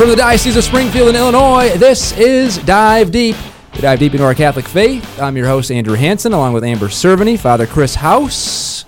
From 0.00 0.08
the 0.08 0.16
Diocese 0.16 0.56
of 0.56 0.64
Springfield 0.64 1.10
in 1.10 1.14
Illinois, 1.14 1.76
this 1.76 2.16
is 2.16 2.56
Dive 2.56 3.10
Deep. 3.10 3.36
We 3.74 3.82
dive 3.82 3.98
deep 3.98 4.12
into 4.14 4.24
our 4.24 4.34
Catholic 4.34 4.66
faith. 4.66 5.20
I'm 5.20 5.36
your 5.36 5.46
host, 5.46 5.70
Andrew 5.70 5.94
Hanson, 5.94 6.32
along 6.32 6.54
with 6.54 6.64
Amber 6.64 6.88
Cerveny, 6.88 7.38
Father 7.38 7.66
Chris 7.66 7.96
House, 7.96 8.86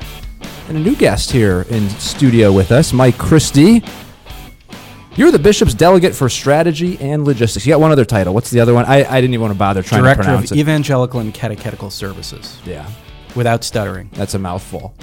and 0.68 0.78
a 0.78 0.80
new 0.80 0.96
guest 0.96 1.30
here 1.30 1.66
in 1.68 1.86
studio 1.90 2.50
with 2.50 2.72
us, 2.72 2.94
Mike 2.94 3.18
Christie. 3.18 3.84
You're 5.14 5.30
the 5.30 5.38
bishop's 5.38 5.74
delegate 5.74 6.14
for 6.14 6.30
strategy 6.30 6.98
and 6.98 7.26
logistics. 7.26 7.66
You 7.66 7.74
got 7.74 7.80
one 7.80 7.92
other 7.92 8.06
title. 8.06 8.32
What's 8.32 8.48
the 8.50 8.60
other 8.60 8.72
one? 8.72 8.86
I, 8.86 9.04
I 9.04 9.20
didn't 9.20 9.34
even 9.34 9.42
want 9.42 9.52
to 9.52 9.58
bother 9.58 9.82
trying 9.82 10.04
Director 10.04 10.22
to 10.22 10.28
pronounce 10.28 10.44
it. 10.50 10.54
Director 10.54 10.54
of 10.54 10.58
it. 10.58 10.60
Evangelical 10.62 11.20
and 11.20 11.34
Catechetical 11.34 11.90
Services, 11.90 12.58
yeah, 12.64 12.90
without 13.36 13.64
stuttering. 13.64 14.08
that's 14.14 14.32
a 14.32 14.38
mouthful. 14.38 14.94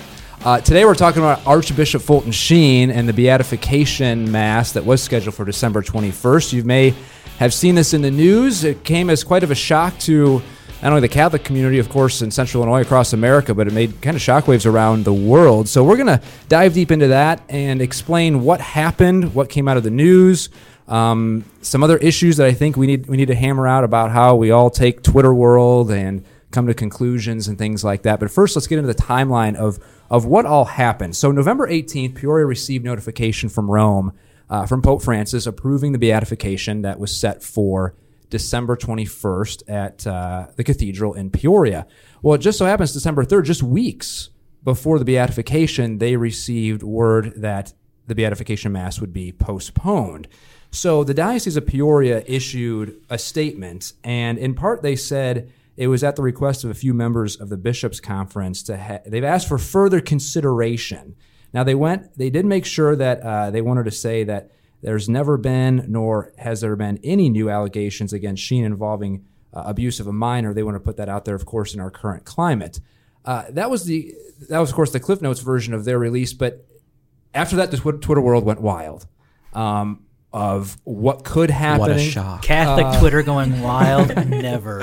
Uh, 0.42 0.62
today 0.62 0.86
we're 0.86 0.96
talking 0.96 1.22
about 1.22 1.46
Archbishop 1.46 2.02
Fulton 2.02 2.32
Sheen 2.32 2.92
and 2.92 3.10
the 3.10 3.12
beatification 3.12 4.32
mass 4.32 4.72
that 4.72 4.86
was 4.86 5.04
scheduled 5.04 5.36
for 5.36 5.44
December 5.44 5.82
21st. 5.82 6.54
You 6.54 6.64
may 6.64 6.94
have 7.40 7.54
seen 7.54 7.76
this 7.76 7.94
in 7.94 8.02
the 8.02 8.10
news. 8.10 8.64
It 8.64 8.86
came 8.86 9.10
as 9.10 9.22
quite 9.22 9.44
of 9.44 9.52
a 9.52 9.56
shock 9.56 10.00
to 10.00 10.42
not 10.82 10.92
only 10.92 11.02
the 11.02 11.10
Catholic 11.10 11.44
community, 11.44 11.78
of 11.78 11.90
course, 11.90 12.22
in 12.22 12.32
Central 12.32 12.64
Illinois, 12.64 12.84
across 12.84 13.12
America, 13.12 13.54
but 13.54 13.68
it 13.68 13.74
made 13.74 14.02
kind 14.02 14.16
of 14.16 14.24
shockwaves 14.24 14.66
around 14.66 15.04
the 15.04 15.14
world. 15.14 15.68
So 15.68 15.84
we're 15.84 15.98
going 15.98 16.08
to 16.08 16.22
dive 16.48 16.74
deep 16.74 16.90
into 16.90 17.08
that 17.10 17.44
and 17.50 17.82
explain 17.82 18.42
what 18.42 18.62
happened, 18.62 19.36
what 19.36 19.50
came 19.50 19.68
out 19.68 19.76
of 19.76 19.84
the 19.84 19.92
news, 19.92 20.48
um, 20.88 21.44
some 21.62 21.84
other 21.84 21.98
issues 21.98 22.38
that 22.38 22.48
I 22.48 22.54
think 22.54 22.78
we 22.78 22.88
need 22.88 23.08
we 23.08 23.18
need 23.18 23.28
to 23.28 23.36
hammer 23.36 23.68
out 23.68 23.84
about 23.84 24.12
how 24.12 24.38
we 24.38 24.52
all 24.52 24.70
take 24.70 25.04
Twitter 25.04 25.34
world 25.34 25.92
and 25.92 26.24
come 26.52 26.68
to 26.68 26.74
conclusions 26.74 27.48
and 27.48 27.58
things 27.58 27.84
like 27.84 28.04
that. 28.04 28.20
But 28.20 28.32
first, 28.32 28.56
let's 28.56 28.68
get 28.68 28.80
into 28.80 28.92
the 28.92 29.02
timeline 29.02 29.56
of 29.56 29.80
of 30.10 30.26
what 30.26 30.46
all 30.46 30.66
happened. 30.66 31.16
So 31.16 31.32
November 31.32 31.68
18th, 31.68 32.16
Peoria 32.16 32.46
received 32.46 32.84
notification 32.84 33.50
from 33.50 33.70
Rome 33.70 34.14
uh, 34.50 34.66
from 34.66 34.82
Pope 34.82 35.04
Francis 35.04 35.46
approving 35.46 35.92
the 35.92 36.00
beatification 36.00 36.82
that 36.82 37.00
was 37.00 37.16
set 37.16 37.44
for 37.44 37.96
December 38.30 38.76
21st 38.76 39.64
at 39.68 40.08
uh, 40.08 40.48
the 40.56 40.64
cathedral 40.64 41.14
in 41.14 41.30
Peoria. 41.30 41.88
Well, 42.22 42.36
it 42.36 42.40
just 42.40 42.58
so 42.58 42.66
happens 42.66 42.94
December 42.94 43.24
3rd, 43.24 43.46
just 43.46 43.64
weeks 43.64 44.30
before 44.64 45.00
the 45.00 45.06
beatification, 45.06 46.00
they 46.00 46.16
received 46.16 46.84
word 46.84 47.34
that 47.38 47.74
the 48.08 48.16
beatification 48.16 48.72
mass 48.72 49.00
would 49.00 49.14
be 49.14 49.32
postponed. 49.32 50.28
So 50.72 51.04
the 51.04 51.14
Diocese 51.14 51.58
of 51.58 51.66
Peoria 51.66 52.24
issued 52.28 53.02
a 53.10 53.18
statement, 53.18 53.94
and 54.04 54.38
in 54.38 54.54
part 54.54 54.84
they 54.84 54.96
said 54.96 55.52
it 55.80 55.88
was 55.88 56.04
at 56.04 56.18
the 56.18 56.22
request 56.22 56.66
of 56.66 56.70
a 56.70 56.74
few 56.74 56.94
members 56.94 57.38
of 57.38 57.48
the 57.48 57.56
bishops' 57.56 58.02
conference 58.02 58.62
to 58.64 58.78
ha- 58.78 59.00
they've 59.06 59.24
asked 59.24 59.48
for 59.48 59.58
further 59.58 60.02
consideration. 60.02 61.16
Now 61.54 61.64
they 61.64 61.74
went, 61.74 62.18
they 62.18 62.30
did 62.30 62.46
make 62.46 62.66
sure 62.66 62.98
that 62.98 63.22
uh, 63.22 63.50
they 63.50 63.62
wanted 63.62 63.86
to 63.86 63.92
say 63.92 64.26
that 64.26 64.52
there's 64.82 65.08
never 65.08 65.38
been 65.38 65.86
nor 65.88 66.34
has 66.38 66.60
there 66.60 66.76
been 66.76 67.00
any 67.02 67.30
new 67.30 67.50
allegations 67.50 68.12
against 68.12 68.44
Sheen 68.44 68.66
involving 68.66 69.26
uh, 69.54 69.64
abuse 69.66 70.02
of 70.02 70.08
a 70.08 70.12
minor. 70.12 70.54
They 70.54 70.64
want 70.64 70.76
to 70.76 70.82
put 70.82 70.98
that 70.98 71.08
out 71.08 71.24
there, 71.24 71.36
of 71.36 71.46
course, 71.46 71.74
in 71.74 71.80
our 71.80 71.90
current 71.90 72.26
climate. 72.26 72.82
Uh, 73.24 73.46
that 73.52 73.72
was 73.72 73.86
the 73.86 74.14
that 74.50 74.60
was 74.60 74.72
of 74.72 74.76
course 74.76 74.92
the 74.92 75.00
Cliff 75.00 75.22
Notes 75.22 75.40
version 75.40 75.74
of 75.74 75.86
their 75.86 75.98
release, 75.98 76.34
but 76.34 76.66
after 77.34 77.56
that, 77.56 77.72
the 77.72 77.78
Twitter, 77.78 78.22
world 78.22 78.44
went 78.44 78.60
wild 78.60 79.08
um, 79.54 80.04
of 80.32 80.78
what 80.84 81.24
could 81.24 81.50
happen. 81.50 81.80
What 81.80 81.92
a 81.92 82.00
shock. 82.00 82.42
Catholic 82.44 83.00
Twitter 83.00 83.24
going 83.24 83.62
wild. 83.64 84.10
never, 84.10 84.80
never. 84.80 84.82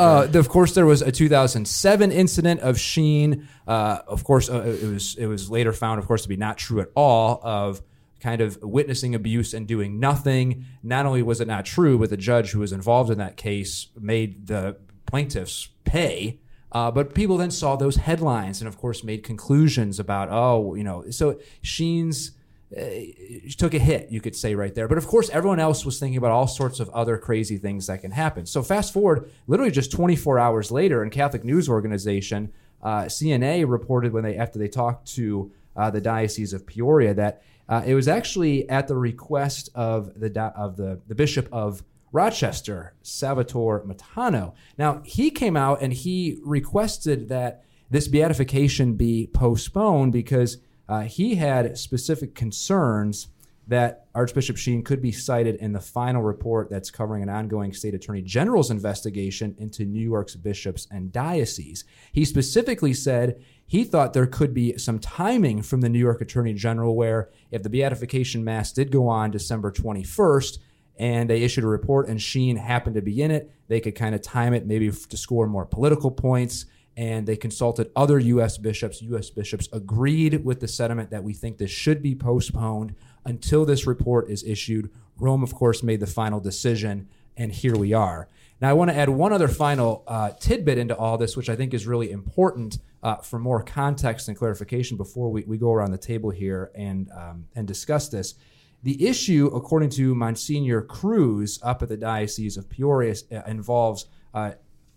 Uh, 0.00 0.26
the- 0.26 0.38
of 0.38 0.48
course, 0.48 0.74
there 0.74 0.86
was 0.86 1.00
a 1.02 1.12
2007 1.12 2.10
incident 2.12 2.60
of 2.60 2.78
Sheen. 2.78 3.48
Uh, 3.66 4.00
of 4.06 4.24
course, 4.24 4.50
uh, 4.50 4.62
it 4.62 4.86
was 4.86 5.16
it 5.16 5.26
was 5.26 5.50
later 5.50 5.72
found, 5.72 6.00
of 6.00 6.06
course, 6.06 6.22
to 6.22 6.28
be 6.28 6.36
not 6.36 6.58
true 6.58 6.80
at 6.80 6.88
all. 6.94 7.40
Of 7.42 7.82
kind 8.20 8.42
of 8.42 8.58
witnessing 8.62 9.14
abuse 9.14 9.54
and 9.54 9.66
doing 9.66 9.98
nothing. 9.98 10.66
Not 10.82 11.06
only 11.06 11.22
was 11.22 11.40
it 11.40 11.48
not 11.48 11.64
true, 11.64 11.98
but 11.98 12.10
the 12.10 12.18
judge 12.18 12.50
who 12.50 12.58
was 12.58 12.70
involved 12.72 13.10
in 13.10 13.16
that 13.18 13.36
case 13.38 13.86
made 13.98 14.46
the 14.48 14.76
plaintiffs 15.06 15.68
pay. 15.84 16.38
Uh, 16.72 16.90
but 16.90 17.14
people 17.14 17.36
then 17.38 17.50
saw 17.50 17.76
those 17.76 17.96
headlines 17.96 18.60
and, 18.60 18.68
of 18.68 18.76
course, 18.76 19.02
made 19.02 19.22
conclusions 19.24 19.98
about, 19.98 20.28
oh, 20.30 20.74
you 20.74 20.84
know, 20.84 21.08
so 21.10 21.40
Sheen's 21.62 22.30
uh, 22.30 22.32
took 22.70 23.74
a 23.74 23.78
hit, 23.78 24.10
you 24.10 24.20
could 24.20 24.36
say 24.36 24.54
right 24.54 24.74
there. 24.74 24.86
But 24.86 24.98
of 24.98 25.06
course, 25.06 25.28
everyone 25.30 25.58
else 25.58 25.84
was 25.84 25.98
thinking 25.98 26.18
about 26.18 26.30
all 26.30 26.46
sorts 26.46 26.78
of 26.78 26.88
other 26.90 27.18
crazy 27.18 27.58
things 27.58 27.88
that 27.88 28.00
can 28.00 28.12
happen. 28.12 28.46
So 28.46 28.62
fast 28.62 28.92
forward, 28.92 29.30
literally 29.46 29.72
just 29.72 29.90
24 29.90 30.38
hours 30.38 30.70
later, 30.70 31.02
in 31.02 31.10
Catholic 31.10 31.44
News 31.44 31.68
Organization, 31.68 32.52
uh, 32.82 33.02
CNA 33.02 33.68
reported 33.68 34.12
when 34.12 34.22
they 34.22 34.36
after 34.36 34.58
they 34.58 34.68
talked 34.68 35.06
to 35.14 35.50
uh, 35.76 35.90
the 35.90 36.00
Diocese 36.00 36.52
of 36.52 36.66
Peoria 36.66 37.12
that 37.14 37.42
uh, 37.68 37.82
it 37.84 37.94
was 37.94 38.08
actually 38.08 38.68
at 38.68 38.88
the 38.88 38.96
request 38.96 39.68
of 39.74 40.18
the 40.18 40.52
of 40.56 40.76
the 40.76 41.00
the 41.06 41.14
Bishop 41.14 41.48
of 41.52 41.82
Rochester, 42.12 42.94
Salvatore 43.02 43.84
Matano. 43.84 44.54
Now 44.78 45.02
he 45.04 45.30
came 45.30 45.56
out 45.56 45.82
and 45.82 45.92
he 45.92 46.38
requested 46.42 47.28
that 47.28 47.64
this 47.90 48.08
beatification 48.08 48.94
be 48.94 49.28
postponed 49.32 50.12
because 50.12 50.58
uh, 50.90 51.02
he 51.02 51.36
had 51.36 51.78
specific 51.78 52.34
concerns 52.34 53.28
that 53.68 54.06
Archbishop 54.12 54.56
Sheen 54.56 54.82
could 54.82 55.00
be 55.00 55.12
cited 55.12 55.54
in 55.54 55.70
the 55.70 55.78
final 55.78 56.20
report 56.20 56.68
that's 56.68 56.90
covering 56.90 57.22
an 57.22 57.28
ongoing 57.28 57.72
state 57.72 57.94
attorney 57.94 58.22
general's 58.22 58.72
investigation 58.72 59.54
into 59.58 59.84
New 59.84 60.02
York's 60.02 60.34
bishops 60.34 60.88
and 60.90 61.12
dioceses. 61.12 61.84
He 62.10 62.24
specifically 62.24 62.92
said 62.92 63.40
he 63.64 63.84
thought 63.84 64.14
there 64.14 64.26
could 64.26 64.52
be 64.52 64.76
some 64.78 64.98
timing 64.98 65.62
from 65.62 65.80
the 65.80 65.88
New 65.88 66.00
York 66.00 66.20
attorney 66.20 66.54
general 66.54 66.96
where 66.96 67.30
if 67.52 67.62
the 67.62 67.70
beatification 67.70 68.42
mass 68.42 68.72
did 68.72 68.90
go 68.90 69.06
on 69.06 69.30
December 69.30 69.70
21st 69.70 70.58
and 70.98 71.30
they 71.30 71.44
issued 71.44 71.62
a 71.62 71.68
report 71.68 72.08
and 72.08 72.20
Sheen 72.20 72.56
happened 72.56 72.96
to 72.96 73.02
be 73.02 73.22
in 73.22 73.30
it, 73.30 73.52
they 73.68 73.78
could 73.78 73.94
kind 73.94 74.16
of 74.16 74.22
time 74.22 74.54
it 74.54 74.66
maybe 74.66 74.90
to 74.90 75.16
score 75.16 75.46
more 75.46 75.64
political 75.64 76.10
points 76.10 76.66
and 77.00 77.26
they 77.26 77.34
consulted 77.34 77.90
other 77.96 78.18
U.S. 78.18 78.58
bishops. 78.58 79.00
U.S. 79.00 79.30
bishops 79.30 79.70
agreed 79.72 80.44
with 80.44 80.60
the 80.60 80.68
sentiment 80.68 81.08
that 81.08 81.24
we 81.24 81.32
think 81.32 81.56
this 81.56 81.70
should 81.70 82.02
be 82.02 82.14
postponed 82.14 82.94
until 83.24 83.64
this 83.64 83.86
report 83.86 84.28
is 84.28 84.44
issued. 84.44 84.90
Rome, 85.18 85.42
of 85.42 85.54
course, 85.54 85.82
made 85.82 86.00
the 86.00 86.06
final 86.06 86.40
decision, 86.40 87.08
and 87.38 87.52
here 87.52 87.74
we 87.74 87.94
are. 87.94 88.28
Now, 88.60 88.68
I 88.68 88.74
want 88.74 88.90
to 88.90 88.96
add 88.98 89.08
one 89.08 89.32
other 89.32 89.48
final 89.48 90.04
uh, 90.06 90.32
tidbit 90.38 90.76
into 90.76 90.94
all 90.94 91.16
this, 91.16 91.38
which 91.38 91.48
I 91.48 91.56
think 91.56 91.72
is 91.72 91.86
really 91.86 92.10
important 92.10 92.76
uh, 93.02 93.16
for 93.16 93.38
more 93.38 93.62
context 93.62 94.28
and 94.28 94.36
clarification 94.36 94.98
before 94.98 95.30
we, 95.30 95.42
we 95.44 95.56
go 95.56 95.72
around 95.72 95.92
the 95.92 95.98
table 95.98 96.28
here 96.28 96.70
and, 96.74 97.10
um, 97.16 97.46
and 97.54 97.66
discuss 97.66 98.10
this. 98.10 98.34
The 98.82 99.08
issue, 99.08 99.50
according 99.54 99.88
to 99.90 100.14
Monsignor 100.14 100.82
Kruse 100.82 101.60
up 101.62 101.82
at 101.82 101.88
the 101.88 101.96
Diocese 101.96 102.58
of 102.58 102.68
Peoria, 102.68 103.14
uh, 103.32 103.40
involves 103.46 104.04
uh, 104.34 104.52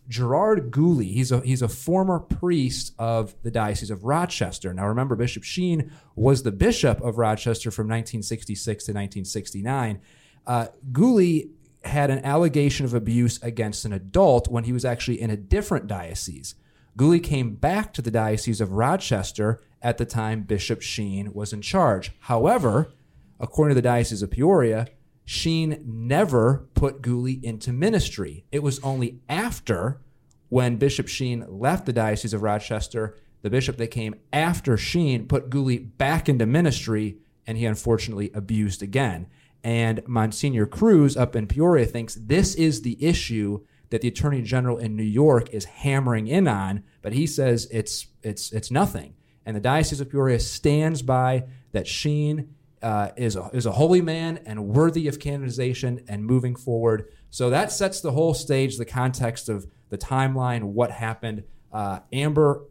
Gerard 0.08 0.72
Guli. 0.72 1.14
He's 1.14 1.31
a 1.31 1.40
he's 1.41 1.62
a 1.62 1.68
former 1.68 2.19
priest 2.19 2.94
of 3.00 3.36
the 3.44 3.52
Diocese 3.52 3.90
of 3.90 4.03
Rochester. 4.03 4.74
Now 4.74 4.88
remember, 4.88 5.16
Bishop 5.16 5.44
Sheen 5.44 5.91
was 6.16 6.44
the 6.44 6.52
bishop 6.52 7.02
of 7.02 7.18
Rochester 7.18 7.72
from 7.72 7.88
1966 7.88 8.86
to 8.86 8.92
1969. 8.92 10.02
Uh, 10.46 10.68
Guli 10.92 11.52
had 11.84 12.09
an 12.09 12.24
allegation 12.24 12.86
of 12.86 12.94
abuse 12.94 13.42
against 13.42 13.86
an 13.86 13.94
adult 13.94 14.50
when 14.50 14.63
he 14.63 14.74
was 14.74 14.86
actually 14.86 15.19
in 15.22 15.30
a 15.30 15.38
different 15.38 15.88
diocese. 15.88 16.56
Guli 16.97 17.22
came 17.22 17.56
back 17.56 17.92
to 17.94 18.02
the 18.02 18.12
Diocese 18.12 18.62
of 18.62 18.72
Rochester 18.72 19.59
at 19.81 19.97
the 19.97 20.06
time 20.06 20.44
Bishop 20.44 20.81
Sheen 20.81 21.34
was 21.34 21.52
in 21.52 21.62
charge. 21.62 22.12
However, 22.22 22.92
according 23.40 23.75
to 23.75 23.81
the 23.81 23.88
Diocese 23.88 24.22
of 24.22 24.31
Peoria, 24.31 24.88
Sheen 25.26 25.84
never 25.86 26.68
put 26.74 27.02
Guli 27.02 27.42
into 27.44 27.72
ministry. 27.72 28.46
It 28.52 28.64
was 28.64 28.80
only 28.80 29.20
after 29.30 30.02
when 30.50 30.76
Bishop 30.76 31.08
Sheen 31.08 31.46
left 31.48 31.86
the 31.86 31.94
Diocese 31.94 32.34
of 32.34 32.44
Rochester, 32.44 33.18
the 33.42 33.50
bishop 33.50 33.78
that 33.78 33.88
came 33.88 34.16
after 34.32 34.78
Sheen 34.78 35.28
put 35.28 35.50
Guli 35.50 35.98
back 35.98 36.30
into 36.30 36.46
ministry, 36.46 37.18
and 37.48 37.58
he 37.58 37.66
unfortunately 37.66 38.31
abused 38.34 38.84
again. 38.84 39.28
And 39.64 40.06
Monsignor 40.08 40.66
Kruse 40.66 41.16
up 41.16 41.36
in 41.36 41.48
Peoria 41.48 41.86
thinks 41.86 42.16
this 42.16 42.54
is 42.56 42.81
the 42.81 43.04
issue 43.04 43.66
that 43.90 44.02
the 44.02 44.08
Attorney 44.10 44.42
General 44.42 44.78
in 44.78 44.96
New 44.96 45.04
York 45.04 45.54
is 45.54 45.66
hammering 45.66 46.28
in 46.28 46.48
on, 46.48 46.84
but 47.02 47.14
he 47.14 47.28
says 47.28 47.68
it's 47.72 48.08
it's 48.22 48.52
it's 48.52 48.72
nothing. 48.72 49.14
And 49.46 49.56
the 49.56 49.62
Diocese 49.62 50.02
of 50.02 50.10
Peoria 50.10 50.40
stands 50.40 51.02
by 51.02 51.46
that 51.72 51.88
Sheen 51.88 52.56
uh, 52.83 53.12
is 53.15 53.35
a, 53.35 53.50
is 53.53 53.65
a 53.65 53.71
holy 53.71 54.01
man 54.01 54.39
and 54.45 54.68
worthy 54.68 55.07
of 55.07 55.19
canonization 55.19 56.03
and 56.07 56.25
moving 56.25 56.56
forward. 56.56 57.07
So 57.30 57.50
that 57.50 57.71
sets 57.71 58.01
the 58.01 58.12
whole 58.12 58.33
stage, 58.33 58.77
the 58.77 58.85
context 58.85 59.50
of 59.50 59.65
the 59.89 59.97
timeline, 59.97 60.63
what 60.63 60.91
happened. 60.91 61.44
Uh, 61.71 62.00
Amber, 62.12 62.65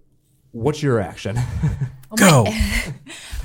what's 0.53 0.83
your 0.83 0.97
reaction? 0.97 1.37
Go. 2.17 2.45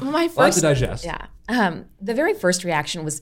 Well, 0.02 0.12
my 0.12 0.24
Lot 0.36 0.36
first 0.36 0.58
to 0.58 0.62
digest. 0.62 1.06
Yeah. 1.06 1.28
Um, 1.50 1.86
the 2.02 2.14
very 2.14 2.34
first 2.34 2.64
reaction 2.64 3.06
was 3.06 3.22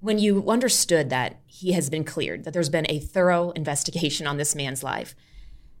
when 0.00 0.18
you 0.18 0.50
understood 0.50 1.10
that 1.10 1.40
he 1.46 1.72
has 1.72 1.88
been 1.88 2.02
cleared, 2.02 2.42
that 2.44 2.52
there's 2.52 2.68
been 2.68 2.86
a 2.88 2.98
thorough 2.98 3.52
investigation 3.52 4.26
on 4.26 4.36
this 4.36 4.56
man's 4.56 4.82
life. 4.82 5.14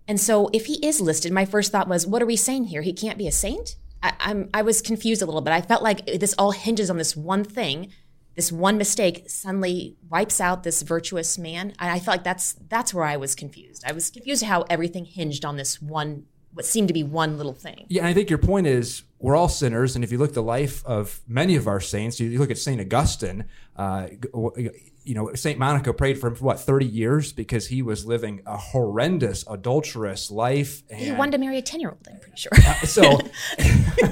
And 0.06 0.20
so 0.20 0.48
if 0.52 0.66
he 0.66 0.74
is 0.86 1.00
listed, 1.00 1.32
my 1.32 1.44
first 1.44 1.72
thought 1.72 1.88
was, 1.88 2.06
what 2.06 2.22
are 2.22 2.26
we 2.26 2.36
saying 2.36 2.64
here? 2.64 2.82
He 2.82 2.92
can't 2.92 3.18
be 3.18 3.26
a 3.26 3.32
saint? 3.32 3.76
I, 4.02 4.12
I'm 4.20 4.50
I 4.52 4.62
was 4.62 4.82
confused 4.82 5.22
a 5.22 5.26
little 5.26 5.40
bit. 5.40 5.52
I 5.52 5.60
felt 5.60 5.82
like 5.82 6.06
this 6.06 6.34
all 6.38 6.52
hinges 6.52 6.90
on 6.90 6.98
this 6.98 7.16
one 7.16 7.44
thing 7.44 7.92
this 8.34 8.50
one 8.50 8.78
mistake 8.78 9.28
suddenly 9.28 9.96
wipes 10.08 10.40
out 10.40 10.62
this 10.62 10.82
virtuous 10.82 11.36
man. 11.36 11.74
And 11.78 11.90
I 11.90 11.98
felt 11.98 12.18
like 12.18 12.24
that's 12.24 12.54
that's 12.68 12.94
where 12.94 13.04
I 13.04 13.16
was 13.16 13.34
confused. 13.34 13.84
I 13.86 13.92
was 13.92 14.10
confused 14.10 14.44
how 14.44 14.62
everything 14.70 15.04
hinged 15.04 15.44
on 15.44 15.56
this 15.56 15.82
one 15.82 16.24
what 16.54 16.66
seemed 16.66 16.88
to 16.88 16.94
be 16.94 17.02
one 17.02 17.38
little 17.38 17.54
thing. 17.54 17.86
Yeah, 17.88 18.02
and 18.02 18.08
I 18.08 18.12
think 18.12 18.28
your 18.28 18.38
point 18.38 18.66
is 18.66 19.04
we're 19.18 19.36
all 19.36 19.48
sinners, 19.48 19.94
and 19.94 20.04
if 20.04 20.12
you 20.12 20.18
look 20.18 20.30
at 20.30 20.34
the 20.34 20.42
life 20.42 20.84
of 20.84 21.22
many 21.26 21.56
of 21.56 21.66
our 21.66 21.80
saints, 21.80 22.20
you 22.20 22.38
look 22.38 22.50
at 22.50 22.58
Saint 22.58 22.78
Augustine. 22.78 23.46
Uh, 23.74 24.08
you 25.04 25.14
know, 25.14 25.32
Saint 25.34 25.58
Monica 25.58 25.92
prayed 25.92 26.18
for 26.20 26.28
him 26.28 26.34
for 26.34 26.44
what 26.44 26.60
thirty 26.60 26.86
years 26.86 27.32
because 27.32 27.66
he 27.68 27.82
was 27.82 28.06
living 28.06 28.40
a 28.46 28.56
horrendous, 28.56 29.44
adulterous 29.48 30.30
life. 30.30 30.82
he 30.94 31.10
wanted 31.12 31.32
to 31.32 31.38
marry 31.38 31.58
a 31.58 31.62
ten-year-old. 31.62 31.98
I'm 32.10 32.20
pretty 32.20 32.36
sure. 32.36 32.52
Uh, 32.54 32.74
so, 32.86 33.18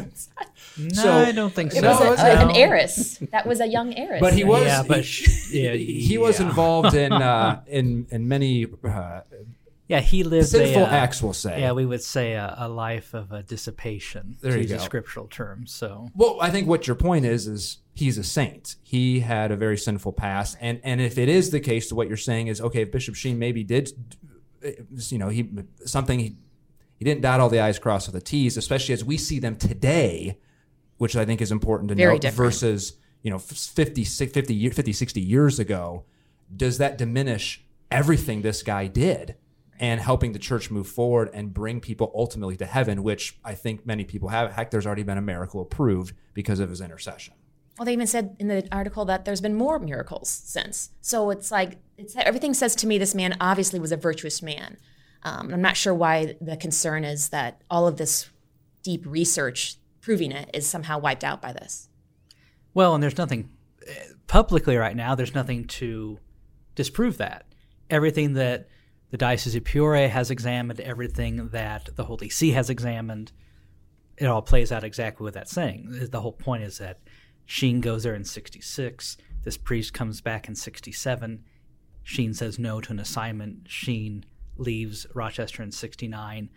No, 0.78 0.88
So- 0.94 1.12
I 1.12 1.32
don't 1.32 1.52
think 1.52 1.72
it 1.74 1.80
so. 1.80 1.88
was 2.10 2.20
a, 2.20 2.34
No. 2.34 2.48
an 2.48 2.56
heiress. 2.56 3.18
That 3.32 3.44
was 3.46 3.60
a 3.60 3.66
young 3.66 3.92
heiress. 3.94 4.20
but 4.20 4.32
he 4.32 4.44
was 4.44 4.64
Yeah, 4.64 4.82
but 4.86 5.04
he, 5.04 5.62
yeah, 5.64 5.72
he 5.74 6.16
was 6.16 6.40
yeah. 6.40 6.46
involved 6.48 6.94
in 6.94 7.12
uh, 7.12 7.62
in 7.66 8.06
in 8.10 8.28
many 8.28 8.66
uh, 8.84 9.20
Yeah, 9.90 9.98
he 9.98 10.22
lived 10.22 10.46
sinful 10.46 10.82
a, 10.82 10.86
uh, 10.86 10.88
acts. 10.88 11.20
We'll 11.20 11.32
say. 11.32 11.62
Yeah, 11.62 11.72
we 11.72 11.84
would 11.84 12.00
say 12.00 12.34
a, 12.34 12.54
a 12.58 12.68
life 12.68 13.12
of 13.12 13.32
a 13.32 13.42
dissipation. 13.42 14.36
There 14.40 14.52
to 14.52 14.58
you 14.58 14.62
use 14.62 14.70
a 14.70 14.76
go. 14.76 14.84
scriptural 14.84 15.26
term. 15.26 15.66
So 15.66 16.08
Well, 16.14 16.38
I 16.40 16.50
think 16.50 16.68
what 16.68 16.86
your 16.86 16.94
point 16.94 17.24
is 17.24 17.48
is 17.48 17.78
he's 17.92 18.16
a 18.16 18.22
saint. 18.22 18.76
He 18.84 19.18
had 19.18 19.50
a 19.50 19.56
very 19.56 19.76
sinful 19.76 20.12
past, 20.12 20.56
and 20.60 20.80
and 20.84 21.00
if 21.00 21.18
it 21.18 21.28
is 21.28 21.50
the 21.50 21.58
case, 21.58 21.88
to 21.88 21.96
what 21.96 22.06
you're 22.06 22.16
saying 22.16 22.46
is 22.46 22.60
okay. 22.60 22.82
If 22.82 22.92
Bishop 22.92 23.16
Sheen 23.16 23.40
maybe 23.40 23.64
did, 23.64 23.90
you 25.08 25.18
know, 25.18 25.28
he 25.28 25.50
something 25.84 26.20
he 26.20 26.36
he 26.94 27.04
didn't 27.04 27.22
dot 27.22 27.40
all 27.40 27.48
the 27.48 27.58
i's, 27.58 27.80
cross 27.80 28.06
all 28.06 28.12
the 28.12 28.20
t's, 28.20 28.56
especially 28.56 28.92
as 28.94 29.04
we 29.04 29.16
see 29.16 29.40
them 29.40 29.56
today, 29.56 30.38
which 30.98 31.16
I 31.16 31.24
think 31.24 31.40
is 31.40 31.50
important 31.50 31.88
to 31.88 31.96
Very 31.96 32.12
note 32.12 32.20
different. 32.20 32.52
versus 32.52 32.92
you 33.22 33.30
know 33.32 33.40
50, 33.40 34.04
50, 34.04 34.70
50, 34.70 34.92
60 34.92 35.20
years 35.20 35.58
ago. 35.58 36.04
Does 36.56 36.78
that 36.78 36.96
diminish 36.96 37.64
everything 37.90 38.42
this 38.42 38.62
guy 38.62 38.86
did? 38.86 39.34
And 39.80 39.98
helping 39.98 40.32
the 40.32 40.38
church 40.38 40.70
move 40.70 40.86
forward 40.86 41.30
and 41.32 41.54
bring 41.54 41.80
people 41.80 42.12
ultimately 42.14 42.56
to 42.58 42.66
heaven, 42.66 43.02
which 43.02 43.38
I 43.42 43.54
think 43.54 43.86
many 43.86 44.04
people 44.04 44.28
have. 44.28 44.52
Heck, 44.52 44.70
there's 44.70 44.86
already 44.86 45.04
been 45.04 45.16
a 45.16 45.22
miracle 45.22 45.62
approved 45.62 46.14
because 46.34 46.60
of 46.60 46.68
his 46.68 46.82
intercession. 46.82 47.32
Well, 47.78 47.86
they 47.86 47.94
even 47.94 48.06
said 48.06 48.36
in 48.38 48.48
the 48.48 48.68
article 48.70 49.06
that 49.06 49.24
there's 49.24 49.40
been 49.40 49.54
more 49.54 49.78
miracles 49.78 50.28
since. 50.28 50.90
So 51.00 51.30
it's 51.30 51.50
like 51.50 51.78
it's 51.96 52.14
everything 52.14 52.52
says 52.52 52.76
to 52.76 52.86
me 52.86 52.98
this 52.98 53.14
man 53.14 53.38
obviously 53.40 53.80
was 53.80 53.90
a 53.90 53.96
virtuous 53.96 54.42
man. 54.42 54.76
Um, 55.22 55.50
I'm 55.50 55.62
not 55.62 55.78
sure 55.78 55.94
why 55.94 56.36
the 56.42 56.58
concern 56.58 57.04
is 57.04 57.30
that 57.30 57.62
all 57.70 57.86
of 57.86 57.96
this 57.96 58.28
deep 58.82 59.06
research 59.06 59.76
proving 60.02 60.30
it 60.30 60.50
is 60.52 60.66
somehow 60.66 60.98
wiped 60.98 61.24
out 61.24 61.40
by 61.40 61.54
this. 61.54 61.88
Well, 62.74 62.94
and 62.94 63.02
there's 63.02 63.16
nothing 63.16 63.50
uh, 63.88 63.92
publicly 64.26 64.76
right 64.76 64.94
now. 64.94 65.14
There's 65.14 65.34
nothing 65.34 65.64
to 65.66 66.18
disprove 66.74 67.16
that. 67.16 67.46
Everything 67.88 68.34
that 68.34 68.68
the 69.10 69.16
Diocese 69.16 69.54
of 69.54 69.64
Peoria 69.64 70.08
has 70.08 70.30
examined, 70.30 70.80
everything 70.80 71.48
that 71.48 71.88
the 71.96 72.04
Holy 72.04 72.28
See 72.28 72.52
has 72.52 72.70
examined, 72.70 73.32
it 74.16 74.26
all 74.26 74.42
plays 74.42 74.70
out 74.70 74.84
exactly 74.84 75.24
what 75.24 75.34
that's 75.34 75.50
saying. 75.50 76.08
The 76.10 76.20
whole 76.20 76.32
point 76.32 76.62
is 76.62 76.78
that 76.78 77.00
Sheen 77.46 77.80
goes 77.80 78.04
there 78.04 78.14
in 78.14 78.24
66. 78.24 79.16
This 79.42 79.56
priest 79.56 79.92
comes 79.92 80.20
back 80.20 80.46
in 80.46 80.54
67. 80.54 81.44
Sheen 82.02 82.34
says 82.34 82.58
no 82.58 82.80
to 82.80 82.92
an 82.92 82.98
assignment. 82.98 83.68
Sheen 83.68 84.24
leaves 84.56 85.06
Rochester 85.14 85.62
in 85.62 85.72
69 85.72 86.50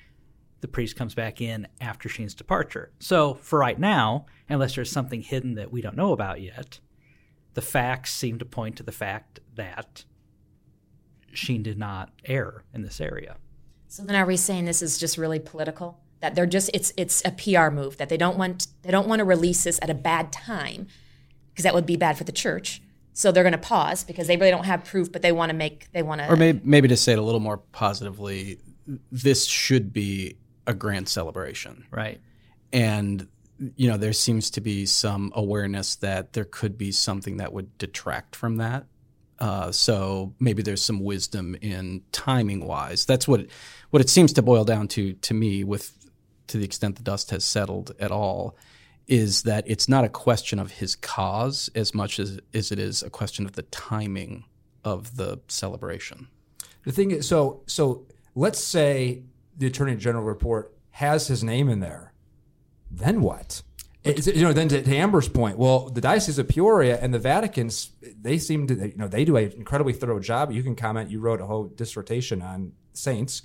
the 0.64 0.68
priest 0.70 0.96
comes 0.96 1.14
back 1.14 1.42
in 1.42 1.68
after 1.82 2.08
Sheen's 2.08 2.34
departure. 2.34 2.94
So, 2.98 3.34
for 3.34 3.60
right 3.60 3.78
now, 3.78 4.28
unless 4.48 4.76
there's 4.76 4.90
something 4.90 5.22
hidden 5.22 5.56
that 5.56 5.74
we 5.74 5.82
don't 5.82 5.98
know 5.98 6.14
about 6.14 6.40
yet, 6.40 6.80
the 7.54 7.62
facts 7.62 8.14
seem 8.14 8.40
to 8.40 8.46
point 8.46 8.78
to 8.78 8.84
the 8.84 8.94
fact 8.94 9.42
that 9.56 10.06
Sheen 11.33 11.63
did 11.63 11.77
not 11.77 12.12
err 12.25 12.63
in 12.74 12.81
this 12.81 13.01
area. 13.01 13.38
So 13.88 14.03
then 14.03 14.15
are 14.15 14.25
we 14.25 14.38
saying 14.38 14.65
this 14.65 14.81
is 14.81 14.97
just 14.97 15.18
really 15.18 15.39
political? 15.39 16.00
That 16.21 16.35
they're 16.35 16.45
just 16.45 16.69
it's 16.74 16.94
it's 16.97 17.21
a 17.25 17.31
PR 17.31 17.69
move 17.69 17.97
that 17.97 18.09
they 18.09 18.18
don't 18.18 18.38
want 18.38 18.68
they 18.81 18.91
don't 18.91 19.07
want 19.07 19.19
to 19.19 19.25
release 19.25 19.65
this 19.65 19.80
at 19.81 19.89
a 19.89 19.94
bad 19.94 20.31
time 20.31 20.88
because 21.50 21.63
that 21.63 21.74
would 21.74 21.85
be 21.85 21.97
bad 21.97 22.18
for 22.18 22.24
the 22.24 22.31
church. 22.31 22.81
So 23.13 23.31
they're 23.31 23.44
going 23.44 23.51
to 23.51 23.59
pause 23.59 24.03
because 24.03 24.27
they 24.27 24.38
really 24.38 24.50
don't 24.50 24.65
have 24.65 24.83
proof, 24.83 25.12
but 25.12 25.21
they 25.21 25.31
want 25.31 25.51
to 25.51 25.53
make 25.53 25.91
they 25.91 26.01
want 26.01 26.21
to 26.21 26.31
Or 26.31 26.35
maybe, 26.35 26.59
maybe 26.63 26.88
to 26.88 26.97
say 26.97 27.13
it 27.13 27.19
a 27.19 27.21
little 27.21 27.39
more 27.39 27.57
positively, 27.57 28.59
this 29.12 29.45
should 29.45 29.94
be 29.94 30.38
a 30.65 30.74
grand 30.74 31.07
celebration. 31.07 31.85
Right. 31.91 32.19
And, 32.71 33.27
you 33.75 33.88
know, 33.88 33.97
there 33.97 34.13
seems 34.13 34.50
to 34.51 34.62
be 34.62 34.85
some 34.85 35.31
awareness 35.35 35.95
that 35.97 36.33
there 36.33 36.45
could 36.45 36.77
be 36.77 36.91
something 36.91 37.38
that 37.38 37.53
would 37.53 37.77
detract 37.77 38.35
from 38.35 38.57
that. 38.57 38.85
Uh, 39.39 39.71
so 39.71 40.33
maybe 40.39 40.62
there's 40.62 40.83
some 40.83 41.00
wisdom 41.00 41.56
in 41.62 42.01
timing 42.12 42.65
wise. 42.65 43.06
That's 43.06 43.27
what 43.27 43.47
what 43.89 44.01
it 44.01 44.09
seems 44.09 44.33
to 44.33 44.41
boil 44.41 44.63
down 44.63 44.88
to 44.89 45.13
to 45.13 45.33
me, 45.33 45.63
with 45.63 46.09
to 46.47 46.57
the 46.57 46.65
extent 46.65 46.95
the 46.95 47.03
dust 47.03 47.31
has 47.31 47.44
settled 47.44 47.91
at 48.00 48.12
all, 48.12 48.56
is 49.07 49.44
that 49.44 49.63
it's 49.68 49.89
not 49.89 50.06
a 50.06 50.09
question 50.09 50.59
of 50.59 50.71
his 50.71 50.95
cause 50.95 51.69
as 51.75 51.94
much 51.94 52.19
as, 52.19 52.39
as 52.53 52.71
it 52.71 52.80
is 52.80 53.03
a 53.03 53.09
question 53.09 53.45
of 53.45 53.53
the 53.53 53.63
timing 53.63 54.45
of 54.83 55.18
the 55.18 55.39
celebration. 55.47 56.27
The 56.83 56.91
thing 56.91 57.12
is, 57.12 57.27
so 57.27 57.63
so 57.65 58.06
let's 58.35 58.59
say 58.59 59.24
the 59.57 59.68
Attorney 59.68 59.95
General 59.95 60.24
report 60.24 60.74
has 60.91 61.27
his 61.27 61.44
name 61.44 61.69
in 61.69 61.80
there. 61.80 62.13
Then 62.91 63.21
what? 63.21 63.63
Is 64.04 64.28
it- 64.28 64.36
you 64.36 64.42
know, 64.44 64.54
then 64.54 64.68
to, 64.70 64.82
to 64.82 64.96
Amber's 64.96 65.30
point, 65.30 65.58
well, 65.58 65.90
the 65.90 66.02
Diocese 66.02 66.38
of 66.38 66.48
Peoria 66.48 67.00
and 67.00 67.14
the 67.14 67.20
Vatican's, 67.20 67.92
they 68.20 68.38
seem 68.38 68.68
to, 68.68 68.76
you 68.76 68.98
know, 68.98 69.08
they 69.08 69.24
do 69.24 69.38
an 69.38 69.52
incredibly 69.54 69.94
thorough 69.94 70.20
job. 70.20 70.52
You 70.52 70.62
can 70.64 70.76
comment. 70.76 71.10
You 71.10 71.20
wrote 71.22 71.40
a 71.40 71.46
whole 71.46 71.66
dissertation 71.66 72.42
on 72.42 72.74
saints, 72.94 73.44